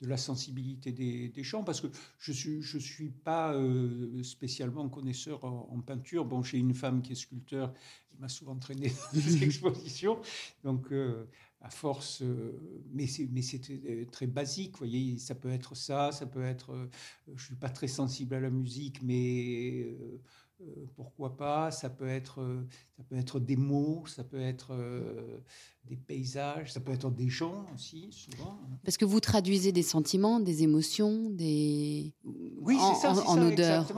de 0.00 0.06
la 0.06 0.16
sensibilité 0.16 0.90
des, 0.92 1.28
des 1.28 1.42
gens, 1.42 1.62
parce 1.62 1.80
que 1.80 1.88
je 2.18 2.32
ne 2.32 2.36
suis, 2.36 2.62
je 2.62 2.78
suis 2.78 3.10
pas 3.10 3.52
euh, 3.52 4.22
spécialement 4.22 4.88
connaisseur 4.88 5.44
en, 5.44 5.80
peinture. 5.80 6.24
Bon, 6.24 6.42
j'ai 6.42 6.58
une 6.58 6.74
femme 6.74 7.02
qui 7.02 7.12
est 7.12 7.16
sculpteur, 7.16 7.74
qui 8.08 8.16
m'a 8.18 8.28
souvent 8.28 8.56
traîné 8.56 8.90
dans 9.12 9.20
des 9.20 9.42
expositions. 9.44 10.18
Donc, 10.64 10.88
à 11.62 11.68
force, 11.68 12.22
euh, 12.22 12.58
mais 12.92 13.06
c'est 13.06 13.28
euh, 13.70 14.06
très 14.10 14.26
basique, 14.26 14.72
vous 14.72 14.78
voyez, 14.78 15.18
ça 15.18 15.34
peut 15.34 15.50
être 15.50 15.74
ça, 15.74 16.10
ça 16.10 16.24
peut 16.26 16.42
être, 16.42 16.72
euh, 16.72 16.88
je 17.36 17.44
suis 17.44 17.54
pas 17.54 17.68
très 17.68 17.88
sensible 17.88 18.34
à 18.34 18.40
la 18.40 18.50
musique, 18.50 19.02
mais 19.02 19.86
pourquoi 20.94 21.38
pas, 21.38 21.70
ça 21.70 21.88
peut 21.88 22.08
être, 22.08 22.46
ça 22.94 23.02
peut 23.02 23.16
être 23.16 23.40
des 23.40 23.56
mots, 23.56 24.04
ça 24.06 24.24
peut 24.24 24.40
être 24.40 24.76
des 25.84 25.96
paysages, 25.96 26.74
ça 26.74 26.80
peut 26.80 26.92
être 26.92 27.10
des 27.10 27.30
gens 27.30 27.64
aussi, 27.74 28.10
souvent. 28.12 28.60
Parce 28.84 28.98
que 28.98 29.06
vous 29.06 29.20
traduisez 29.20 29.72
des 29.72 29.82
sentiments, 29.82 30.38
des 30.38 30.62
émotions, 30.62 31.30
des 31.30 32.12
oui, 32.60 32.76
en, 32.78 32.94
ça, 32.94 33.12
en, 33.26 33.40
odeur. 33.40 33.90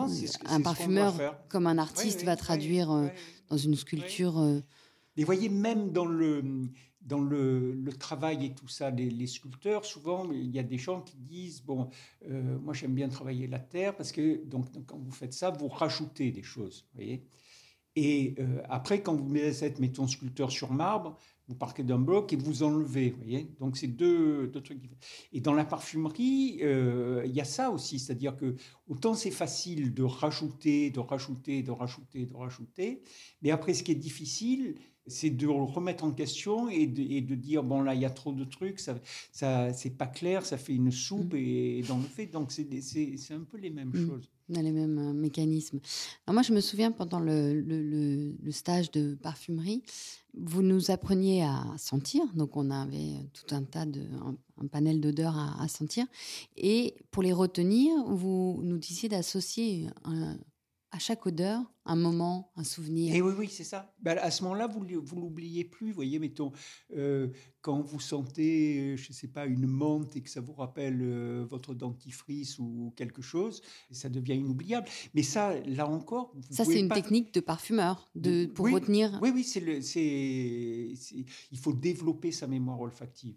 un 0.46 0.60
parfumeur, 0.60 1.36
comme 1.48 1.66
un 1.66 1.78
artiste, 1.78 2.22
va 2.22 2.36
traduire 2.36 3.10
dans 3.48 3.56
une 3.56 3.74
sculpture. 3.74 4.40
Et 5.16 5.24
voyez, 5.24 5.48
même 5.48 5.90
dans 5.90 6.06
le 6.06 6.44
dans 7.04 7.20
le, 7.20 7.84
travail 7.98 8.46
et 8.46 8.54
tout 8.54 8.68
ça, 8.68 8.90
les, 8.90 9.26
sculpteurs, 9.26 9.84
souvent, 9.84 10.30
il 10.32 10.50
y 10.50 10.58
a 10.58 10.62
des 10.62 10.78
gens 10.78 11.00
qui 11.00 11.16
disent 11.16 11.62
Bon, 11.62 11.88
euh, 12.28 12.58
moi 12.58 12.74
j'aime 12.74 12.94
bien 12.94 13.08
travailler 13.08 13.46
la 13.46 13.58
terre 13.58 13.94
parce 13.96 14.12
que 14.12 14.44
donc, 14.44 14.66
quand 14.86 14.98
vous 14.98 15.12
faites 15.12 15.32
ça, 15.32 15.50
vous 15.50 15.68
rajoutez 15.68 16.30
des 16.30 16.42
choses. 16.42 16.86
voyez 16.94 17.22
et 17.94 18.34
euh, 18.38 18.62
après, 18.68 19.02
quand 19.02 19.14
vous 19.14 19.28
mettez, 19.28 19.74
mettons, 19.78 20.06
sculpteur 20.06 20.50
sur 20.50 20.72
marbre, 20.72 21.18
vous 21.48 21.54
partez 21.54 21.82
d'un 21.82 21.98
bloc 21.98 22.32
et 22.32 22.36
vous 22.36 22.62
enlevez. 22.62 23.10
voyez 23.10 23.50
Donc, 23.60 23.76
c'est 23.76 23.88
deux, 23.88 24.46
deux, 24.46 24.62
trucs 24.62 24.80
Et 25.32 25.40
dans 25.40 25.52
la 25.52 25.64
parfumerie, 25.64 26.60
euh, 26.62 27.22
il 27.26 27.32
y 27.32 27.40
a 27.40 27.44
ça 27.44 27.70
aussi. 27.70 27.98
C'est-à-dire 27.98 28.36
que 28.36 28.56
autant 28.88 29.14
c'est 29.14 29.30
facile 29.30 29.92
de 29.92 30.02
rajouter, 30.02 30.90
de 30.90 31.00
rajouter, 31.00 31.62
de 31.62 31.70
rajouter, 31.70 32.24
de 32.24 32.34
rajouter. 32.34 33.02
Mais 33.42 33.50
après, 33.50 33.74
ce 33.74 33.82
qui 33.82 33.92
est 33.92 33.96
difficile, 33.96 34.76
c'est 35.06 35.30
de 35.30 35.46
remettre 35.46 36.04
en 36.04 36.12
question 36.12 36.68
et 36.70 36.86
de, 36.86 37.34
dire 37.34 37.64
bon 37.64 37.82
là 37.82 37.94
il 37.94 38.00
y 38.00 38.04
a 38.04 38.10
trop 38.10 38.32
de 38.32 38.44
trucs 38.44 38.78
ça, 38.78 38.94
ça 39.32 39.72
c'est 39.72 39.96
pas 39.98 40.06
clair 40.06 40.46
ça 40.46 40.56
fait 40.56 40.74
une 40.74 40.92
soupe 40.92 41.34
mmh. 41.34 41.38
et, 41.38 41.82
dans 41.88 41.98
le 41.98 42.04
fait 42.04 42.26
donc 42.26 42.52
c'est 42.52 43.34
un 43.34 43.40
peu 43.40 43.56
les 43.56 43.70
mêmes 43.70 43.88
mmh. 43.88 44.06
choses 44.06 44.30
on 44.52 44.58
a 44.58 44.62
les 44.62 44.72
mêmes 44.72 44.98
euh, 44.98 45.12
mécanismes. 45.12 45.80
Moi 46.28 46.42
je 46.42 46.52
me 46.52 46.60
souviens 46.60 46.92
pendant 46.92 47.20
le, 47.20 47.60
le, 47.60 48.50
stage 48.50 48.90
de 48.90 49.14
parfumerie 49.14 49.82
vous 50.34 50.62
nous 50.62 50.90
appreniez 50.90 51.42
à 51.42 51.64
sentir. 51.76 52.22
Donc 52.34 52.56
on 52.56 52.70
avait 52.70 53.28
tout 53.34 53.54
un 53.54 53.62
tas 53.64 53.84
de 53.84 54.00
un, 54.60 54.66
panel 54.66 55.00
d'odeurs 55.00 55.36
à, 55.36 55.62
à, 55.62 55.68
sentir. 55.68 56.06
Et 56.56 56.94
pour 57.10 57.22
les 57.22 57.32
retenir 57.32 57.92
vous 58.06 58.60
nous 58.62 58.78
disiez 58.78 59.08
d'associer 59.08 59.88
un, 60.04 60.36
à 60.92 60.98
chaque 60.98 61.24
odeur 61.26 61.62
un 61.84 61.96
moment, 61.96 62.52
un 62.54 62.64
souvenir. 62.64 63.12
Et 63.12 63.18
eh 63.18 63.22
oui, 63.22 63.32
oui, 63.36 63.48
c'est 63.50 63.64
ça. 63.64 63.92
Ben, 64.00 64.16
à 64.18 64.30
ce 64.30 64.44
moment-là, 64.44 64.68
vous 64.68 64.84
vous 65.02 65.16
l'oubliez 65.16 65.64
plus. 65.64 65.88
Vous 65.88 65.94
voyez, 65.94 66.18
mettons, 66.18 66.52
euh, 66.94 67.28
quand 67.60 67.80
vous 67.80 67.98
sentez, 67.98 68.96
je 68.96 69.08
ne 69.08 69.14
sais 69.14 69.28
pas, 69.28 69.46
une 69.46 69.66
menthe 69.66 70.14
et 70.14 70.22
que 70.22 70.30
ça 70.30 70.40
vous 70.40 70.52
rappelle 70.52 71.00
euh, 71.00 71.44
votre 71.48 71.74
dentifrice 71.74 72.58
ou 72.58 72.92
quelque 72.94 73.22
chose, 73.22 73.62
ça 73.90 74.10
devient 74.10 74.34
inoubliable. 74.34 74.86
Mais 75.14 75.22
ça, 75.22 75.58
là 75.60 75.88
encore, 75.88 76.34
ça 76.50 76.64
c'est 76.64 76.78
une 76.78 76.88
technique 76.88 77.34
de 77.34 77.40
parfumeur, 77.40 78.08
de 78.14 78.46
pour 78.46 78.70
retenir. 78.70 79.18
Oui, 79.22 79.32
oui, 79.34 79.42
c'est 79.42 79.60
le, 79.60 79.80
c'est, 79.80 80.92
il 81.50 81.58
faut 81.58 81.72
développer 81.72 82.30
sa 82.30 82.46
mémoire 82.46 82.80
olfactive. 82.80 83.34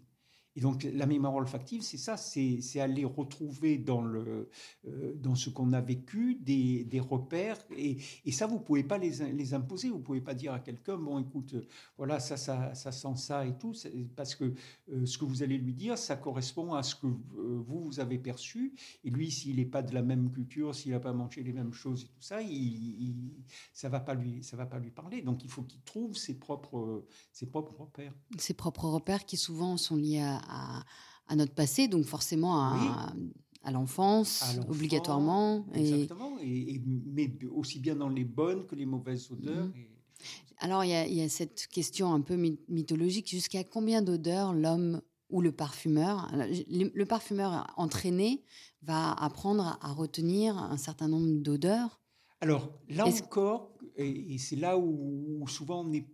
Et 0.56 0.60
donc 0.60 0.84
la 0.84 1.06
mémoire 1.06 1.34
olfactive, 1.34 1.82
c'est 1.82 1.98
ça, 1.98 2.16
c'est 2.16 2.80
aller 2.80 3.04
retrouver 3.04 3.76
dans, 3.76 4.00
le, 4.00 4.48
euh, 4.86 5.14
dans 5.16 5.34
ce 5.34 5.50
qu'on 5.50 5.72
a 5.72 5.82
vécu 5.82 6.36
des, 6.36 7.00
repères. 7.00 7.58
Et, 7.76 7.98
ça, 8.32 8.46
vous 8.46 8.54
ne 8.54 8.60
pouvez 8.60 8.82
pas 8.82 8.96
les, 8.96 9.54
imposer. 9.54 9.90
Vous 9.90 9.98
ne 9.98 10.02
pouvez 10.02 10.22
pas 10.22 10.34
dire 10.34 10.54
à 10.54 10.60
quelqu'un, 10.60 10.96
bon, 10.96 11.20
écoute, 11.20 11.54
voilà, 11.98 12.18
ça, 12.20 12.36
ça, 12.36 12.74
sent 12.74 13.16
ça 13.16 13.46
et 13.46 13.56
tout. 13.58 13.74
Parce 14.16 14.34
que 14.34 14.54
euh, 14.92 15.04
ce 15.04 15.18
que 15.18 15.26
vous 15.26 15.42
allez 15.42 15.58
lui 15.58 15.74
dire, 15.74 15.98
ça 15.98 16.16
correspond 16.16 16.72
à 16.72 16.82
ce 16.82 16.94
que 16.94 17.06
euh, 17.06 17.62
vous, 17.66 17.84
vous 17.84 18.00
avez 18.00 18.18
perçu. 18.18 18.74
Et 19.04 19.10
lui, 19.10 19.30
s'il 19.30 19.56
n'est 19.56 19.66
pas 19.66 19.82
de 19.82 19.92
la 19.92 20.02
même 20.02 20.32
culture, 20.32 20.74
s'il 20.74 20.92
n'a 20.92 21.00
pas 21.00 21.12
mangé 21.12 21.42
les 21.42 21.52
mêmes 21.52 21.74
choses 21.74 22.04
et 22.04 22.06
tout 22.06 22.22
ça, 22.22 22.40
il, 22.40 23.30
ça 23.74 23.90
va, 23.90 24.00
pas 24.00 24.14
lui, 24.14 24.40
va 24.52 24.66
pas 24.66 24.78
lui 24.78 24.90
parler. 24.90 25.20
Donc 25.20 25.44
il 25.44 25.50
faut 25.50 25.62
qu'il 25.62 25.82
trouve 25.82 26.16
ses 26.16 26.38
propres, 26.38 27.04
ses 27.30 27.46
propres 27.46 27.74
repères. 27.78 28.14
Ses 28.38 28.54
propres 28.54 28.88
repères 28.88 29.26
qui 29.26 29.36
souvent 29.36 29.76
sont 29.76 29.96
liés 29.96 30.22
à 30.22 30.45
à, 30.48 31.36
notre 31.36 31.54
passé, 31.54 31.88
donc 31.88 32.04
forcément 32.04 32.56
à, 32.56 33.12
à 33.66 33.72
l'enfance, 33.72 34.58
obligatoirement. 34.68 35.66
Exactement, 35.74 36.38
et... 36.40 36.80
mais 36.84 37.36
aussi 37.50 37.80
bien 37.80 37.96
dans 37.96 38.08
les 38.08 38.24
bonnes 38.24 38.64
que 38.66 38.76
les 38.76 38.86
mauvaises 38.86 39.30
odeurs. 39.30 39.66
Mhm. 39.66 39.74
Alors, 40.58 40.84
il 40.84 40.90
y, 40.90 41.20
a 41.20 41.28
cette 41.28 41.66
question 41.66 42.14
un 42.14 42.22
peu 42.22 42.36
mythologique. 42.68 43.28
Jusqu'à 43.28 43.62
combien 43.62 44.00
d'odeurs 44.00 44.54
l'homme 44.54 45.02
ou 45.28 45.42
le 45.42 45.52
parfumeur, 45.52 46.32
le, 46.32 47.04
parfumeur 47.04 47.74
entraîné 47.76 48.42
va 48.80 49.12
apprendre 49.12 49.78
à 49.82 49.92
retenir 49.92 50.56
un 50.56 50.78
certain 50.78 51.08
nombre 51.08 51.42
d'odeurs? 51.42 52.00
Alors, 52.40 52.72
là 52.88 53.06
encore, 53.06 53.76
et, 53.96 54.38
c'est 54.38 54.56
là 54.56 54.78
où, 54.78 55.44
souvent 55.48 55.80
on 55.80 55.88
n'est 55.88 56.08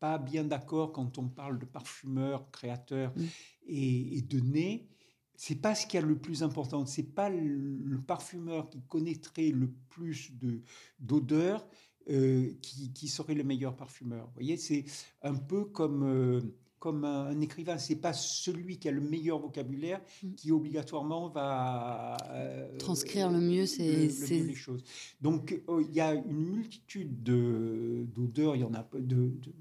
pas, 0.00 0.18
bien 0.18 0.44
d'accord 0.44 0.92
quand 0.92 1.16
on 1.18 1.28
parle 1.28 1.58
de 1.58 1.64
parfumeur, 1.64 2.50
créateur. 2.50 3.12
Mm 3.16 3.24
et, 3.68 4.22
de 4.22 4.40
nez, 4.40 4.88
c'est 5.36 5.60
pas 5.60 5.74
ce 5.74 5.86
qui 5.86 5.96
est 5.96 6.02
le 6.02 6.18
plus 6.18 6.42
important. 6.42 6.84
C'est 6.86 7.14
pas 7.14 7.30
le, 7.30 8.00
parfumeur 8.06 8.68
qui 8.70 8.80
connaîtrait 8.88 9.50
le 9.50 9.70
plus 9.90 10.32
de 10.40 10.62
d'odeurs 10.98 11.68
euh, 12.10 12.52
qui, 12.62 12.92
qui, 12.92 13.08
serait 13.08 13.34
le 13.34 13.44
meilleur 13.44 13.76
parfumeur. 13.76 14.26
Vous 14.26 14.34
voyez, 14.34 14.56
c'est 14.56 14.84
un 15.22 15.34
peu 15.34 15.66
comme 15.66 16.02
euh, 16.04 16.40
comme 16.78 17.04
un, 17.04 17.40
écrivain. 17.40 17.78
C'est 17.78 17.96
pas 17.96 18.12
celui 18.12 18.78
qui 18.78 18.88
a 18.88 18.92
le 18.92 19.00
meilleur 19.00 19.38
vocabulaire 19.38 20.00
mm. 20.22 20.34
qui 20.34 20.52
obligatoirement 20.52 21.28
va 21.28 22.16
euh, 22.30 22.76
transcrire 22.78 23.30
le 23.30 23.40
mieux, 23.40 23.66
ces, 23.66 24.08
les 24.08 24.54
choses. 24.54 24.82
Donc 25.20 25.60
il 25.80 25.92
y 25.92 26.00
a 26.00 26.14
une 26.14 26.50
multitude 26.50 27.22
d'odeurs. 27.22 28.56
Il 28.56 28.60
y 28.60 28.64
en 28.64 28.74
a 28.74 28.88
de, 28.94 29.00
de 29.00 29.52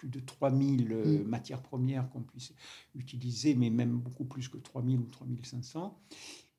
plus 0.00 0.08
de 0.08 0.20
3000 0.20 0.92
euh, 0.92 1.04
mm. 1.04 1.22
matières 1.24 1.60
premières 1.60 2.08
qu'on 2.08 2.22
puisse 2.22 2.54
utiliser, 2.94 3.54
mais 3.54 3.68
même 3.68 3.98
beaucoup 3.98 4.24
plus 4.24 4.48
que 4.48 4.56
3000 4.56 4.98
ou 4.98 5.04
3500. 5.04 5.94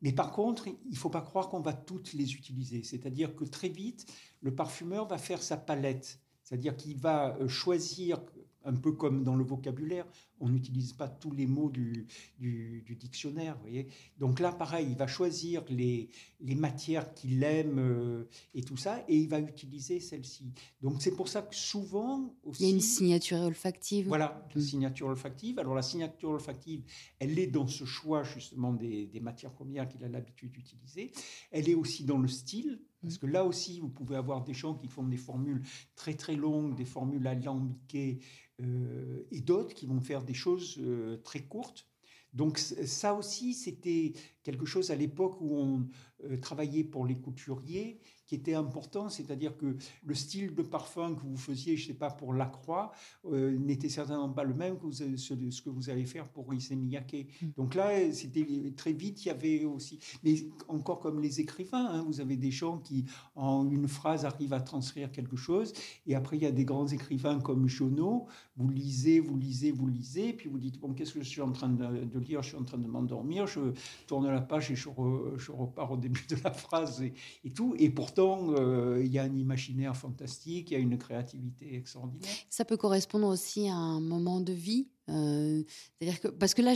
Mais 0.03 0.11
par 0.11 0.31
contre, 0.31 0.67
il 0.67 0.91
ne 0.91 0.95
faut 0.95 1.09
pas 1.09 1.21
croire 1.21 1.49
qu'on 1.49 1.59
va 1.59 1.73
toutes 1.73 2.13
les 2.13 2.33
utiliser. 2.33 2.83
C'est-à-dire 2.83 3.35
que 3.35 3.43
très 3.43 3.69
vite, 3.69 4.05
le 4.41 4.53
parfumeur 4.53 5.07
va 5.07 5.17
faire 5.17 5.41
sa 5.41 5.57
palette. 5.57 6.19
C'est-à-dire 6.43 6.77
qu'il 6.77 6.97
va 6.97 7.35
euh, 7.37 7.47
choisir 7.47 8.21
un 8.63 8.75
peu 8.75 8.91
comme 8.91 9.23
dans 9.23 9.35
le 9.35 9.43
vocabulaire, 9.43 10.05
on 10.41 10.49
n'utilise 10.49 10.93
pas 10.93 11.07
tous 11.07 11.31
les 11.31 11.45
mots 11.45 11.69
du, 11.69 12.07
du, 12.39 12.83
dictionnaire. 12.99 13.55
Vous 13.55 13.61
voyez 13.61 13.87
Donc 14.17 14.39
là, 14.39 14.51
pareil, 14.51 14.87
il 14.89 14.97
va 14.97 15.07
choisir 15.07 15.63
les, 15.69 16.09
les 16.41 16.55
matières 16.55 17.13
qu'il 17.13 17.43
aime 17.43 17.79
euh, 17.79 18.27
et 18.53 18.63
tout 18.63 18.77
ça, 18.77 19.03
et 19.07 19.17
il 19.17 19.29
va 19.29 19.39
utiliser 19.39 19.99
celle-ci. 19.99 20.51
Donc 20.81 21.01
c'est 21.01 21.15
pour 21.15 21.27
ça 21.27 21.41
que 21.41 21.55
souvent... 21.55 22.35
il 22.59 22.65
y 22.65 22.69
a 22.69 22.73
une 22.73 22.81
signature 22.81 23.39
olfactive. 23.39 24.07
Voilà, 24.07 24.47
une 24.55 24.61
mm. 24.61 24.65
signature 24.65 25.07
olfactive. 25.07 25.59
Alors 25.59 25.75
la 25.75 25.81
signature 25.81 26.29
olfactive, 26.29 26.83
elle 27.19 27.37
est 27.37 27.47
dans 27.47 27.67
ce 27.67 27.85
choix 27.85 28.23
justement 28.23 28.73
des, 28.73 29.07
des 29.07 29.19
matières 29.19 29.51
premières 29.51 29.87
qu'il 29.87 30.03
a 30.03 30.09
l'habitude 30.09 30.51
d'utiliser. 30.51 31.11
Elle 31.51 31.69
est 31.69 31.75
aussi 31.75 32.03
dans 32.03 32.17
le 32.17 32.27
style. 32.27 32.81
Parce 33.01 33.17
que 33.17 33.25
là 33.25 33.45
aussi, 33.45 33.79
vous 33.79 33.89
pouvez 33.89 34.15
avoir 34.15 34.43
des 34.43 34.53
gens 34.53 34.75
qui 34.75 34.87
font 34.87 35.03
des 35.03 35.17
formules 35.17 35.63
très 35.95 36.13
très 36.13 36.35
longues, 36.35 36.75
des 36.75 36.85
formules 36.85 37.25
alambiquées, 37.25 38.19
euh, 38.61 39.25
et 39.31 39.41
d'autres 39.41 39.73
qui 39.73 39.87
vont 39.87 40.01
faire 40.01 40.23
des 40.23 40.30
choses 40.33 40.77
euh, 40.79 41.17
très 41.23 41.41
courtes. 41.41 41.87
Donc 42.33 42.57
ça 42.59 43.13
aussi, 43.13 43.53
c'était 43.53 44.13
quelque 44.43 44.65
chose 44.65 44.89
à 44.89 44.95
l'époque 44.95 45.41
où 45.41 45.57
on 45.57 45.89
euh, 46.23 46.37
travaillait 46.37 46.83
pour 46.83 47.05
les 47.05 47.17
couturiers 47.17 47.99
qui 48.31 48.35
était 48.35 48.53
important, 48.53 49.09
c'est-à-dire 49.09 49.57
que 49.57 49.75
le 50.05 50.15
style 50.15 50.55
de 50.55 50.61
parfum 50.61 51.15
que 51.15 51.21
vous 51.21 51.35
faisiez, 51.35 51.75
je 51.75 51.83
ne 51.83 51.87
sais 51.87 51.99
pas, 51.99 52.09
pour 52.09 52.33
La 52.33 52.45
Croix, 52.45 52.93
euh, 53.25 53.57
n'était 53.57 53.89
certainement 53.89 54.29
pas 54.29 54.45
le 54.45 54.53
même 54.53 54.77
que 54.79 54.89
ce, 54.89 55.61
que 55.61 55.69
vous 55.69 55.89
allez 55.89 56.05
faire 56.05 56.29
pour 56.29 56.53
Issey 56.53 56.77
Miyake. 56.77 57.27
Mm. 57.41 57.47
Donc 57.57 57.75
là, 57.75 57.89
c'était 58.13 58.71
très 58.77 58.93
vite, 58.93 59.25
il 59.25 59.27
y 59.27 59.31
avait 59.31 59.65
aussi, 59.65 59.99
mais 60.23 60.35
encore 60.69 61.01
comme 61.01 61.19
les 61.19 61.41
écrivains, 61.41 61.87
hein, 61.87 62.05
vous 62.07 62.21
avez 62.21 62.37
des 62.37 62.51
gens 62.51 62.77
qui, 62.77 63.03
en 63.35 63.69
une 63.69 63.89
phrase, 63.89 64.23
arrivent 64.23 64.53
à 64.53 64.61
transcrire 64.61 65.11
quelque 65.11 65.35
chose, 65.35 65.73
et 66.07 66.15
après, 66.15 66.37
il 66.37 66.43
y 66.43 66.45
a 66.45 66.53
des 66.53 66.63
grands 66.63 66.87
écrivains 66.87 67.41
comme 67.41 67.67
Jonot, 67.67 68.27
vous 68.55 68.69
lisez, 68.69 69.19
vous 69.19 69.35
lisez, 69.35 69.71
vous 69.71 69.87
lisez, 69.87 70.31
puis 70.31 70.47
vous 70.47 70.57
dites, 70.57 70.79
bon, 70.79 70.93
qu'est-ce 70.93 71.15
que 71.15 71.21
je 71.21 71.27
suis 71.27 71.41
en 71.41 71.51
train 71.51 71.67
de, 71.67 72.19
lire? 72.19 72.41
Je 72.43 72.47
suis 72.47 72.57
en 72.57 72.63
train 72.63 72.77
de 72.77 72.87
m'endormir, 72.87 73.45
je 73.45 73.73
tourne 74.07 74.25
la 74.31 74.39
page 74.39 74.71
et 74.71 74.75
je, 74.77 74.87
repars 74.87 75.91
au 75.91 75.97
début 75.97 76.25
de 76.29 76.37
la 76.45 76.51
phrase 76.51 77.01
et, 77.01 77.13
et 77.43 77.51
tout, 77.51 77.75
et 77.77 77.89
pourtant, 77.89 78.20
euh, 78.21 79.01
il 79.03 79.11
y 79.11 79.19
a 79.19 79.23
un 79.23 79.35
imaginaire 79.35 79.95
fantastique, 79.95 80.71
il 80.71 80.73
y 80.73 80.77
a 80.77 80.79
une 80.79 80.97
créativité 80.97 81.75
extraordinaire. 81.75 82.29
Ça 82.49 82.65
peut 82.65 82.77
correspondre 82.77 83.27
aussi 83.27 83.67
à 83.69 83.75
un 83.75 83.99
moment 83.99 84.41
de 84.41 84.53
vie. 84.53 84.87
Euh, 85.09 85.63
c'est-à-dire 85.99 86.21
que 86.21 86.27
parce 86.29 86.53
que 86.53 86.61
là, 86.61 86.73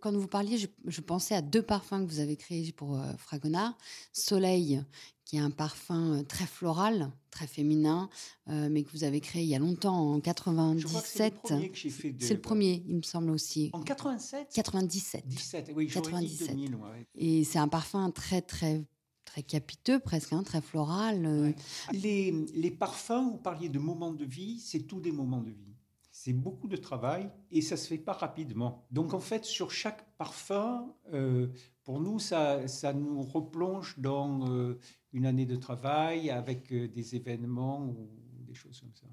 quand 0.00 0.12
vous 0.12 0.28
parliez, 0.28 0.58
je, 0.58 1.00
pensais 1.00 1.34
à 1.34 1.42
deux 1.42 1.62
parfums 1.62 2.04
que 2.04 2.10
vous 2.10 2.20
avez 2.20 2.36
créés 2.36 2.72
pour 2.72 2.98
euh, 2.98 3.12
Fragonard. 3.18 3.76
Soleil, 4.12 4.82
qui 5.24 5.36
est 5.36 5.40
un 5.40 5.50
parfum 5.50 6.22
très 6.28 6.46
floral, 6.46 7.10
très 7.30 7.46
féminin, 7.46 8.10
mais 8.46 8.82
que 8.82 8.90
vous 8.90 9.04
avez 9.04 9.20
créé 9.20 9.42
il 9.42 9.48
y 9.48 9.54
a 9.54 9.58
longtemps, 9.58 10.12
en 10.12 10.20
97. 10.20 11.54
C'est 12.20 12.34
le 12.34 12.40
premier 12.40 12.84
le 12.86 12.90
il 12.90 12.96
me 12.96 13.02
semble 13.02 13.30
aussi. 13.30 13.70
En 13.72 13.80
87 13.80 14.48
97. 14.52 15.26
17, 15.26 15.72
oui, 15.74 15.86
97. 15.88 16.48
2000, 16.48 16.76
Et 17.16 17.44
c'est 17.44 17.58
un 17.58 17.68
parfum 17.68 18.10
très, 18.10 18.42
très 18.42 18.84
très 19.24 19.42
capiteux 19.42 19.98
presque, 19.98 20.32
hein, 20.32 20.42
très 20.42 20.60
floral. 20.60 21.26
Euh. 21.26 21.52
Les, 21.92 22.70
parfums, 22.70 23.30
vous 23.30 23.38
parliez 23.38 23.68
de 23.68 23.78
moments 23.78 24.12
de 24.12 24.24
vie, 24.24 24.60
c'est 24.60 24.80
tous 24.80 25.00
des 25.00 25.12
moments 25.12 25.40
de 25.40 25.50
vie. 25.50 25.74
C'est 26.10 26.32
beaucoup 26.32 26.68
de 26.68 26.76
travail 26.76 27.28
et 27.50 27.60
ça 27.60 27.76
se 27.76 27.88
fait 27.88 27.98
pas 27.98 28.12
rapidement. 28.12 28.86
Donc 28.90 29.14
en 29.14 29.20
fait, 29.20 29.44
sur 29.44 29.70
chaque 29.70 30.16
parfum, 30.16 30.94
euh, 31.12 31.48
pour 31.82 32.00
nous, 32.00 32.18
ça, 32.18 32.68
ça 32.68 32.92
nous 32.92 33.22
replonge 33.22 33.98
dans 33.98 34.48
euh, 34.48 34.78
une 35.12 35.26
année 35.26 35.46
de 35.46 35.56
travail 35.56 36.30
avec 36.30 36.72
des 36.72 37.16
événements 37.16 37.84
ou 37.86 38.08
des 38.46 38.54
choses 38.54 38.80
comme 38.80 38.94
ça. 38.94 39.06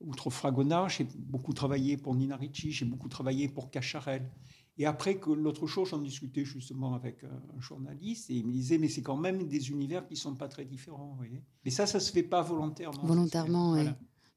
Outre 0.00 0.30
Fragonard, 0.30 0.88
j'ai 0.88 1.06
beaucoup 1.16 1.52
travaillé 1.52 1.96
pour 1.96 2.14
Nina 2.16 2.36
Ricci, 2.36 2.72
j'ai 2.72 2.84
beaucoup 2.84 3.08
travaillé 3.08 3.48
pour 3.48 3.70
Cacharel. 3.70 4.28
Et 4.78 4.86
après 4.86 5.18
que 5.18 5.30
l'autre 5.30 5.66
chose, 5.66 5.90
j'en 5.90 5.98
discutais 5.98 6.44
justement 6.44 6.94
avec 6.94 7.24
un 7.24 7.60
journaliste 7.60 8.30
et 8.30 8.34
il 8.34 8.46
me 8.46 8.52
disait, 8.52 8.78
mais 8.78 8.88
c'est 8.88 9.02
quand 9.02 9.16
même 9.16 9.46
des 9.46 9.70
univers 9.70 10.06
qui 10.06 10.16
sont 10.16 10.34
pas 10.34 10.48
très 10.48 10.64
différents. 10.64 11.08
Vous 11.08 11.16
voyez 11.16 11.42
mais 11.64 11.70
ça, 11.70 11.86
ça 11.86 12.00
se 12.00 12.10
fait 12.10 12.22
pas 12.22 12.42
volontairement. 12.42 13.04
Volontairement, 13.04 13.72
oui. 13.72 13.86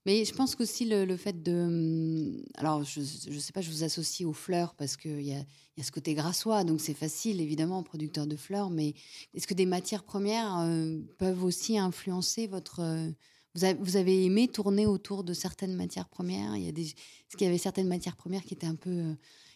Mais 0.05 0.25
je 0.25 0.33
pense 0.33 0.55
qu'aussi 0.55 0.85
le, 0.85 1.05
le 1.05 1.15
fait 1.15 1.43
de... 1.43 1.53
Hum, 1.53 2.43
alors, 2.55 2.83
je 2.83 2.99
ne 2.99 3.39
sais 3.39 3.53
pas, 3.53 3.61
je 3.61 3.71
vous 3.71 3.83
associe 3.83 4.27
aux 4.27 4.33
fleurs 4.33 4.75
parce 4.75 4.97
qu'il 4.97 5.21
y 5.21 5.33
a, 5.33 5.39
y 5.77 5.81
a 5.81 5.83
ce 5.83 5.91
côté 5.91 6.13
grassois, 6.13 6.65
donc 6.65 6.81
c'est 6.81 6.93
facile, 6.93 7.39
évidemment, 7.39 7.81
producteur 7.83 8.27
de 8.27 8.35
fleurs, 8.35 8.69
mais 8.69 8.95
est-ce 9.33 9.47
que 9.47 9.53
des 9.53 9.65
matières 9.65 10.03
premières 10.03 10.57
euh, 10.59 10.99
peuvent 11.17 11.43
aussi 11.43 11.77
influencer 11.77 12.47
votre... 12.47 12.81
Euh, 12.81 13.09
vous, 13.55 13.63
avez, 13.63 13.79
vous, 13.79 13.95
avez, 13.95 14.25
aimé 14.25 14.49
tourner 14.49 14.87
autour 14.87 15.23
de 15.23 15.33
certaines 15.33 15.75
matières 15.75 16.09
premières? 16.09 16.57
Il 16.57 16.63
y 16.63 16.67
a 16.67 16.73
des, 16.73 16.87
Est-ce 16.87 17.37
qu'il 17.37 17.45
y 17.45 17.49
avait 17.49 17.57
certaines 17.57 17.87
matières 17.87 18.17
premières 18.17 18.43
qui 18.43 18.55
étaient 18.55 18.67
un 18.67 18.75
peu 18.75 18.89
euh, 18.89 19.13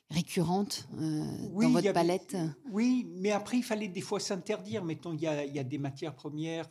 récurrentes 0.09 0.87
dans 0.91 1.69
votre 1.69 1.93
palette? 1.93 2.37
Oui, 2.71 3.07
mais 3.15 3.31
après, 3.31 3.57
il 3.57 3.63
fallait 3.63 3.87
des 3.87 4.01
fois 4.01 4.19
s'interdire. 4.19 4.83
Mettons, 4.83 5.13
il 5.13 5.21
y 5.21 5.27
a, 5.27 5.45
il 5.45 5.53
y 5.53 5.59
a 5.59 5.63
des 5.63 5.77
matières 5.77 6.15
premières 6.15 6.69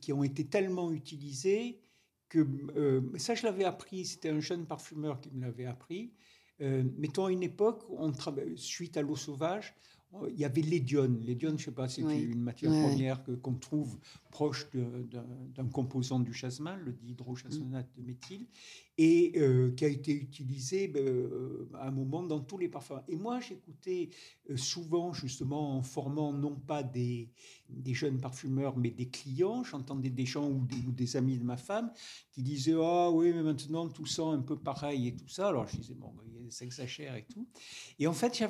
qui 0.00 0.12
ont 0.12 0.22
été 0.22 0.46
tellement 0.46 0.90
utilisées 0.92 1.80
que 2.28 2.46
euh, 2.76 3.00
ça, 3.16 3.34
je 3.34 3.44
l'avais 3.44 3.64
appris, 3.64 4.04
c'était 4.04 4.30
un 4.30 4.40
jeune 4.40 4.66
parfumeur 4.66 5.20
qui 5.20 5.30
me 5.30 5.40
l'avait 5.40 5.66
appris. 5.66 6.12
Euh, 6.60 6.84
mettons 6.96 7.26
à 7.26 7.32
une 7.32 7.42
époque, 7.42 7.84
on 7.90 8.12
suite 8.56 8.96
à 8.96 9.02
l'eau 9.02 9.16
sauvage, 9.16 9.74
il 10.30 10.38
y 10.38 10.44
avait 10.44 10.62
l'édione. 10.62 11.20
L'édione, 11.20 11.58
je 11.58 11.62
ne 11.62 11.64
sais 11.66 11.74
pas, 11.74 11.88
c'est 11.88 12.00
une 12.00 12.40
matière 12.40 12.70
première 12.70 13.22
qu'on 13.42 13.54
trouve 13.54 13.98
proche 14.30 14.66
d'un 14.72 15.68
composant 15.68 16.18
du 16.18 16.32
jasmin, 16.32 16.76
le 16.76 16.92
dihydrochasmonate 16.92 17.88
de 17.96 18.02
méthyle, 18.02 18.46
et 18.98 19.32
euh, 19.36 19.70
qui 19.76 19.84
a 19.84 19.88
été 19.88 20.12
utilisé 20.12 20.88
ben, 20.88 21.06
euh, 21.06 21.70
à 21.74 21.86
un 21.86 21.90
moment 21.92 22.24
dans 22.24 22.40
tous 22.40 22.58
les 22.58 22.68
parfums. 22.68 23.00
Et 23.06 23.14
moi, 23.14 23.38
j'écoutais 23.38 24.10
euh, 24.50 24.56
souvent, 24.56 25.12
justement, 25.12 25.76
en 25.76 25.82
formant 25.84 26.32
non 26.32 26.56
pas 26.56 26.82
des, 26.82 27.30
jeunes 27.92 28.20
parfumeurs, 28.20 28.76
mais 28.76 28.90
des 28.90 29.08
clients, 29.08 29.62
j'entendais 29.62 30.10
des 30.10 30.26
gens 30.26 30.50
ou 30.50 30.66
des, 30.90 31.16
amis 31.16 31.38
de 31.38 31.44
ma 31.44 31.56
femme 31.56 31.92
qui 32.32 32.42
disaient 32.42 32.74
Ah 32.76 33.08
oui, 33.10 33.32
mais 33.32 33.42
maintenant 33.44 33.88
tout 33.88 34.06
sent 34.06 34.22
un 34.22 34.40
peu 34.40 34.58
pareil 34.58 35.06
et 35.06 35.14
tout 35.14 35.28
ça. 35.28 35.48
Alors 35.48 35.68
je 35.68 35.76
disais 35.76 35.94
Bon, 35.94 36.12
ça 36.50 36.64
exagère 36.64 37.14
et 37.14 37.24
tout. 37.32 37.46
Et 38.00 38.08
en 38.08 38.12
fait, 38.12 38.42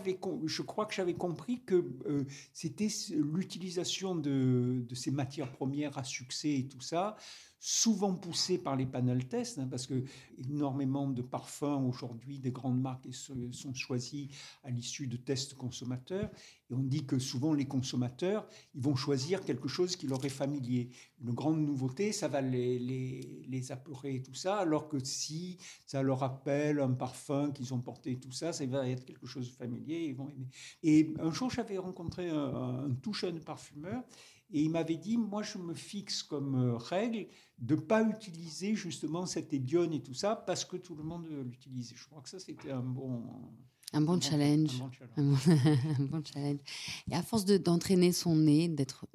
je 0.46 0.62
crois 0.62 0.86
que 0.86 0.94
j'avais 0.94 1.14
compris 1.14 1.60
que 1.60 1.84
c'était 2.54 2.88
l'utilisation 3.10 4.16
de 4.16 4.94
ces 4.94 5.10
matières 5.10 5.52
premières 5.52 5.98
à 5.98 6.04
succès 6.04 6.54
et 6.54 6.68
tout 6.68 6.80
ça 6.80 7.16
souvent 7.60 8.14
poussé 8.14 8.58
par 8.58 8.76
les 8.76 8.86
panel 8.86 9.26
tests, 9.26 9.58
hein, 9.58 9.66
parce 9.68 9.86
que 9.86 10.04
énormément 10.38 11.08
de 11.08 11.22
parfums 11.22 11.84
aujourd'hui 11.88 12.38
des 12.38 12.52
grandes 12.52 12.80
marques 12.80 13.08
sont 13.12 13.74
choisis 13.74 14.28
à 14.62 14.70
l'issue 14.70 15.06
de 15.06 15.16
tests 15.16 15.54
consommateurs. 15.54 16.30
Et 16.70 16.74
on 16.74 16.82
dit 16.82 17.06
que 17.06 17.18
souvent 17.18 17.54
les 17.54 17.64
consommateurs, 17.64 18.46
ils 18.74 18.82
vont 18.82 18.94
choisir 18.94 19.44
quelque 19.44 19.68
chose 19.68 19.96
qui 19.96 20.06
leur 20.06 20.24
est 20.24 20.28
familier. 20.28 20.90
Une 21.20 21.32
grande 21.32 21.60
nouveauté, 21.60 22.12
ça 22.12 22.28
va 22.28 22.40
les, 22.40 22.78
les, 22.78 23.72
apeurer 23.72 24.16
et 24.16 24.22
tout 24.22 24.34
ça, 24.34 24.56
alors 24.58 24.88
que 24.88 24.98
si 24.98 25.58
ça 25.84 26.02
leur 26.02 26.20
rappelle 26.20 26.80
un 26.80 26.92
parfum 26.92 27.50
qu'ils 27.50 27.74
ont 27.74 27.80
porté 27.80 28.12
et 28.12 28.20
tout 28.20 28.32
ça, 28.32 28.52
ça 28.52 28.64
va 28.66 28.88
être 28.88 29.04
quelque 29.04 29.26
chose 29.26 29.50
de 29.50 29.56
familier, 29.56 30.06
ils 30.06 30.14
vont 30.14 30.28
aimer. 30.28 30.48
Et 30.82 31.12
un 31.20 31.32
jour, 31.32 31.50
j'avais 31.50 31.76
rencontré 31.76 32.30
un, 32.30 32.86
un 32.86 32.94
tout 33.02 33.12
jeune 33.12 33.40
parfumeur 33.40 34.04
et 34.50 34.62
il 34.62 34.70
m'avait 34.70 34.96
dit, 34.96 35.16
moi, 35.18 35.42
je 35.42 35.58
me 35.58 35.74
fixe 35.74 36.22
comme 36.22 36.54
euh, 36.54 36.76
règle 36.76 37.26
de 37.58 37.74
ne 37.74 37.80
pas 37.80 38.02
utiliser 38.02 38.74
justement 38.74 39.26
cette 39.26 39.52
édione 39.52 39.92
et 39.92 40.02
tout 40.02 40.14
ça 40.14 40.36
parce 40.36 40.64
que 40.64 40.76
tout 40.76 40.94
le 40.94 41.02
monde 41.02 41.26
l'utilise. 41.44 41.92
Je 41.94 42.06
crois 42.06 42.22
que 42.22 42.28
ça, 42.28 42.38
c'était 42.38 42.70
un 42.70 42.82
bon... 42.82 43.24
Un 43.94 44.02
bon, 44.02 44.20
challenge. 44.20 44.82
un, 45.16 45.32
bon 46.00 46.22
challenge. 46.22 46.58
Et 47.10 47.14
à 47.14 47.22
force 47.22 47.46
d'entraîner 47.46 48.12
son 48.12 48.36
nez, 48.36 48.68
d'être 48.68 49.06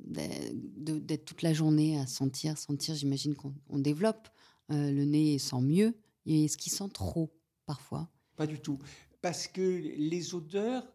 toute 1.26 1.43
la 1.43 1.54
journée 1.54 2.00
à 2.00 2.08
sentir, 2.08 2.58
sentir, 2.58 2.96
j'imagine 2.96 3.36
qu'on 3.36 3.80
développe 3.80 4.30
euh, 4.72 4.91
le 4.91 5.06
nez 5.06 5.38
sent 5.38 5.62
mieux. 5.62 5.96
Est-ce 6.26 6.58
qu'il 6.58 6.72
sent 6.72 6.89
trop 6.93 7.32
parfois? 7.65 8.10
Pas 8.36 8.48
du 8.48 8.60
tout. 8.60 8.80
Parce 9.22 9.48
que 9.48 9.62
les 9.62 10.34
odeurs, 10.34 10.86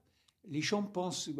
les 0.51 0.63
gens 0.63 0.83
pensent, 0.83 1.31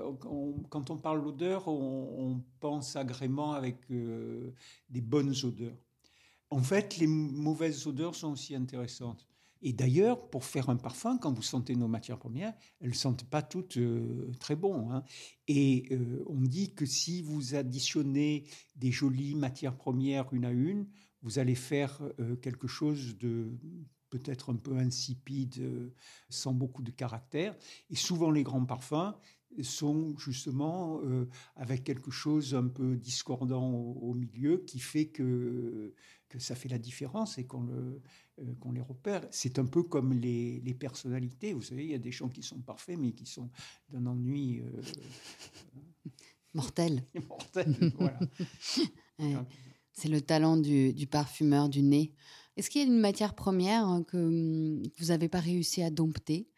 quand 0.69 0.91
on 0.91 0.97
parle 0.99 1.23
d'odeur, 1.23 1.69
on, 1.69 2.43
pense 2.61 2.97
agrément 2.97 3.53
avec 3.53 3.79
euh, 3.91 4.53
des 4.89 5.01
bonnes 5.01 5.35
odeurs. 5.45 5.77
En 6.51 6.63
fait, 6.63 6.97
les 6.99 7.07
mauvaises 7.07 7.87
odeurs 7.87 8.15
sont 8.15 8.33
aussi 8.33 8.55
intéressantes. 8.55 9.27
Et 9.61 9.73
d'ailleurs, 9.73 10.29
pour 10.31 10.45
faire 10.45 10.71
un 10.71 10.77
parfum, 10.77 11.19
quand 11.19 11.33
vous 11.33 11.43
sentez 11.43 11.75
nos 11.75 11.89
matières 11.89 12.19
premières, 12.19 12.55
elles 12.81 12.91
ne 12.91 12.95
sentent 12.95 13.29
pas 13.29 13.43
toutes 13.43 13.77
euh, 13.77 14.31
très 14.39 14.57
bon. 14.57 14.91
Hein. 14.93 15.03
Et 15.47 15.87
euh, 15.91 16.25
on 16.27 16.41
dit 16.41 16.75
que 16.75 16.87
si 16.87 17.23
vous 17.23 17.55
additionnez 17.55 18.45
des 18.77 18.93
jolies 18.93 19.35
matières 19.35 19.77
premières 19.77 20.33
une 20.33 20.45
à 20.45 20.51
une, 20.51 20.87
vous 21.23 21.41
allez 21.41 21.57
faire 21.57 22.01
quelque 22.43 22.69
chose 22.69 23.19
de 23.19 23.51
peut-être 24.11 24.53
un 24.53 24.57
peu 24.57 24.77
insipide, 24.77 25.57
euh, 25.59 25.95
sans 26.29 26.53
beaucoup 26.53 26.83
de 26.83 26.91
caractère. 26.91 27.57
Et 27.91 27.97
souvent, 27.97 28.31
les 28.31 28.43
grands 28.43 28.65
parfums 28.65 29.15
sont 29.63 30.17
justement 30.19 31.01
euh, 31.03 31.27
avec 31.57 31.85
quelque 31.85 32.11
chose 32.11 32.55
un 32.55 32.69
peu 32.69 32.97
discordant 32.97 33.71
au, 33.71 34.15
milieu 34.15 34.59
qui 34.67 34.79
fait 34.79 35.07
que, 35.07 35.95
que 36.29 36.39
ça 36.39 36.55
fait 36.55 36.69
la 36.69 36.79
différence 36.79 37.39
et 37.39 37.47
qu'on 37.47 37.63
le, 37.63 38.03
euh, 38.41 38.55
qu'on 38.61 38.73
les 38.73 38.81
repère. 38.81 39.27
C'est 39.31 39.59
un 39.59 39.67
peu 39.67 39.83
comme 39.83 40.13
les, 40.13 40.61
les, 40.61 40.75
personnalités. 40.75 41.55
Vous 41.55 41.63
savez, 41.63 41.85
il 41.85 41.91
y 41.91 41.95
a 41.95 41.99
des 41.99 42.13
gens 42.13 42.29
qui 42.29 42.43
sont 42.43 42.61
parfaits, 42.61 42.99
mais 42.99 43.13
qui 43.13 43.27
sont 43.27 43.51
d'un 43.89 44.05
ennui 44.07 44.63
mortel. 46.55 47.05
mortel, 47.29 47.75
voilà. 47.97 48.21
C'est 49.93 50.09
le 50.09 50.21
talent 50.21 50.57
du, 50.57 50.93
du 50.93 51.09
parfumeur 51.09 51.69
du 51.69 51.83
nez. 51.83 52.13
Est-ce 52.59 52.71
qu'il 52.71 52.81
y 52.83 52.85
a 52.85 52.89
une 52.89 52.99
matière 52.99 53.35
première 53.35 53.87
hein, 53.87 54.03
que 54.03 54.17
hum, 54.17 54.83
vous 54.99 55.07
n'avez 55.07 55.29
pas 55.29 55.39
réussi 55.39 55.81
à 55.81 55.91
dompter? 55.91 56.49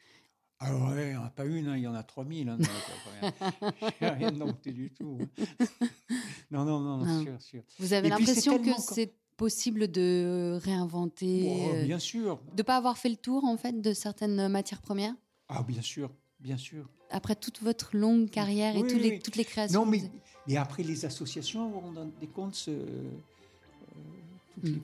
Alors, 0.58 0.88
ah 0.88 0.94
ouais, 0.94 1.08
il 1.08 1.10
n'y 1.10 1.16
en 1.16 1.24
a 1.24 1.30
pas 1.30 1.44
une, 1.44 1.68
hein, 1.68 1.76
il 1.76 1.82
y 1.82 1.86
en 1.86 1.94
a 1.94 2.02
3000. 2.02 2.48
Hein, 2.48 2.58
je 2.58 4.04
n'ai 4.04 4.10
rien 4.14 4.32
dompté 4.32 4.72
du 4.72 4.90
tout. 4.90 5.18
non, 6.50 6.64
non, 6.64 6.80
non, 6.80 7.04
non. 7.04 7.22
Sûr, 7.22 7.40
sûr. 7.40 7.62
Vous 7.78 7.92
avez 7.92 8.08
l'impression 8.08 8.58
que 8.58 8.70
c'est 8.78 9.12
possible 9.36 9.90
de 9.90 10.58
réinventer 10.62 11.48
oh, 11.50 11.84
Bien 11.84 11.98
sûr. 11.98 12.40
De 12.52 12.58
ne 12.58 12.62
pas 12.62 12.78
avoir 12.78 12.96
fait 12.96 13.10
le 13.10 13.16
tour, 13.16 13.44
en 13.44 13.58
fait, 13.58 13.80
de 13.80 13.92
certaines 13.92 14.48
matières 14.48 14.80
premières? 14.80 15.14
Ah, 15.48 15.62
bien 15.62 15.82
sûr, 15.82 16.10
bien 16.40 16.56
sûr. 16.56 16.88
Après 17.10 17.36
toute 17.36 17.60
votre 17.62 17.94
longue 17.94 18.30
carrière 18.30 18.74
et 18.74 18.80
toutes, 18.80 19.00
Les, 19.00 19.18
toutes 19.18 19.36
les 19.36 19.44
créations 19.44 19.84
Non, 19.84 19.90
mais, 19.90 20.02
mais 20.46 20.56
après, 20.56 20.82
les 20.82 21.04
associations, 21.04 21.68
vous 21.68 21.80
rendez 21.80 22.26
compte, 22.26 22.68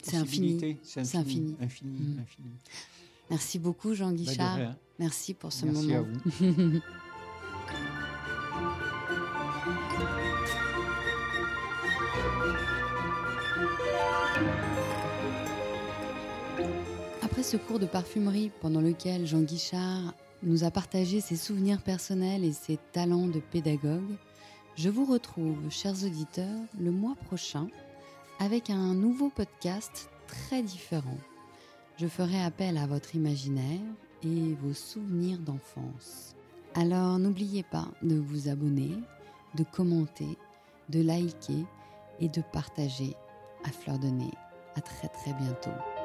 C'est 0.02 0.16
infini. 0.16 0.78
C'est 0.82 1.00
infini. 1.16 1.56
infini, 1.60 1.98
mm. 1.98 2.20
infini. 2.20 2.50
Merci 3.30 3.58
beaucoup, 3.58 3.94
Jean 3.94 4.10
bah, 4.10 4.16
Guichard. 4.16 4.74
Merci 4.98 5.34
pour 5.34 5.52
ce 5.52 5.66
Merci 5.66 5.86
moment. 5.86 5.98
À 5.98 6.02
vous. 6.02 6.80
Après 17.22 17.42
ce 17.42 17.56
cours 17.56 17.78
de 17.78 17.86
parfumerie 17.86 18.50
pendant 18.60 18.80
lequel 18.80 19.26
Jean 19.26 19.42
Guichard 19.42 20.14
nous 20.42 20.64
a 20.64 20.70
partagé 20.70 21.20
ses 21.20 21.36
souvenirs 21.36 21.82
personnels 21.82 22.44
et 22.44 22.52
ses 22.52 22.78
talents 22.92 23.26
de 23.26 23.40
pédagogue, 23.40 24.16
je 24.76 24.88
vous 24.88 25.04
retrouve, 25.04 25.58
chers 25.70 26.04
auditeurs, 26.04 26.60
le 26.78 26.90
mois 26.90 27.14
prochain 27.26 27.68
avec 28.38 28.70
un 28.70 28.94
nouveau 28.94 29.30
podcast 29.30 30.10
très 30.26 30.62
différent. 30.62 31.18
Je 31.98 32.06
ferai 32.06 32.42
appel 32.42 32.76
à 32.76 32.86
votre 32.86 33.14
imaginaire 33.14 33.80
et 34.22 34.54
vos 34.54 34.74
souvenirs 34.74 35.38
d'enfance. 35.38 36.34
Alors 36.74 37.18
n'oubliez 37.18 37.62
pas 37.62 37.88
de 38.02 38.16
vous 38.16 38.48
abonner, 38.48 38.92
de 39.54 39.64
commenter, 39.64 40.36
de 40.90 41.00
liker 41.00 41.64
et 42.20 42.28
de 42.28 42.42
partager 42.52 43.14
à 43.64 43.70
fleur 43.70 43.98
de 43.98 44.08
nez. 44.08 44.32
À 44.74 44.82
très 44.82 45.08
très 45.08 45.32
bientôt. 45.32 45.95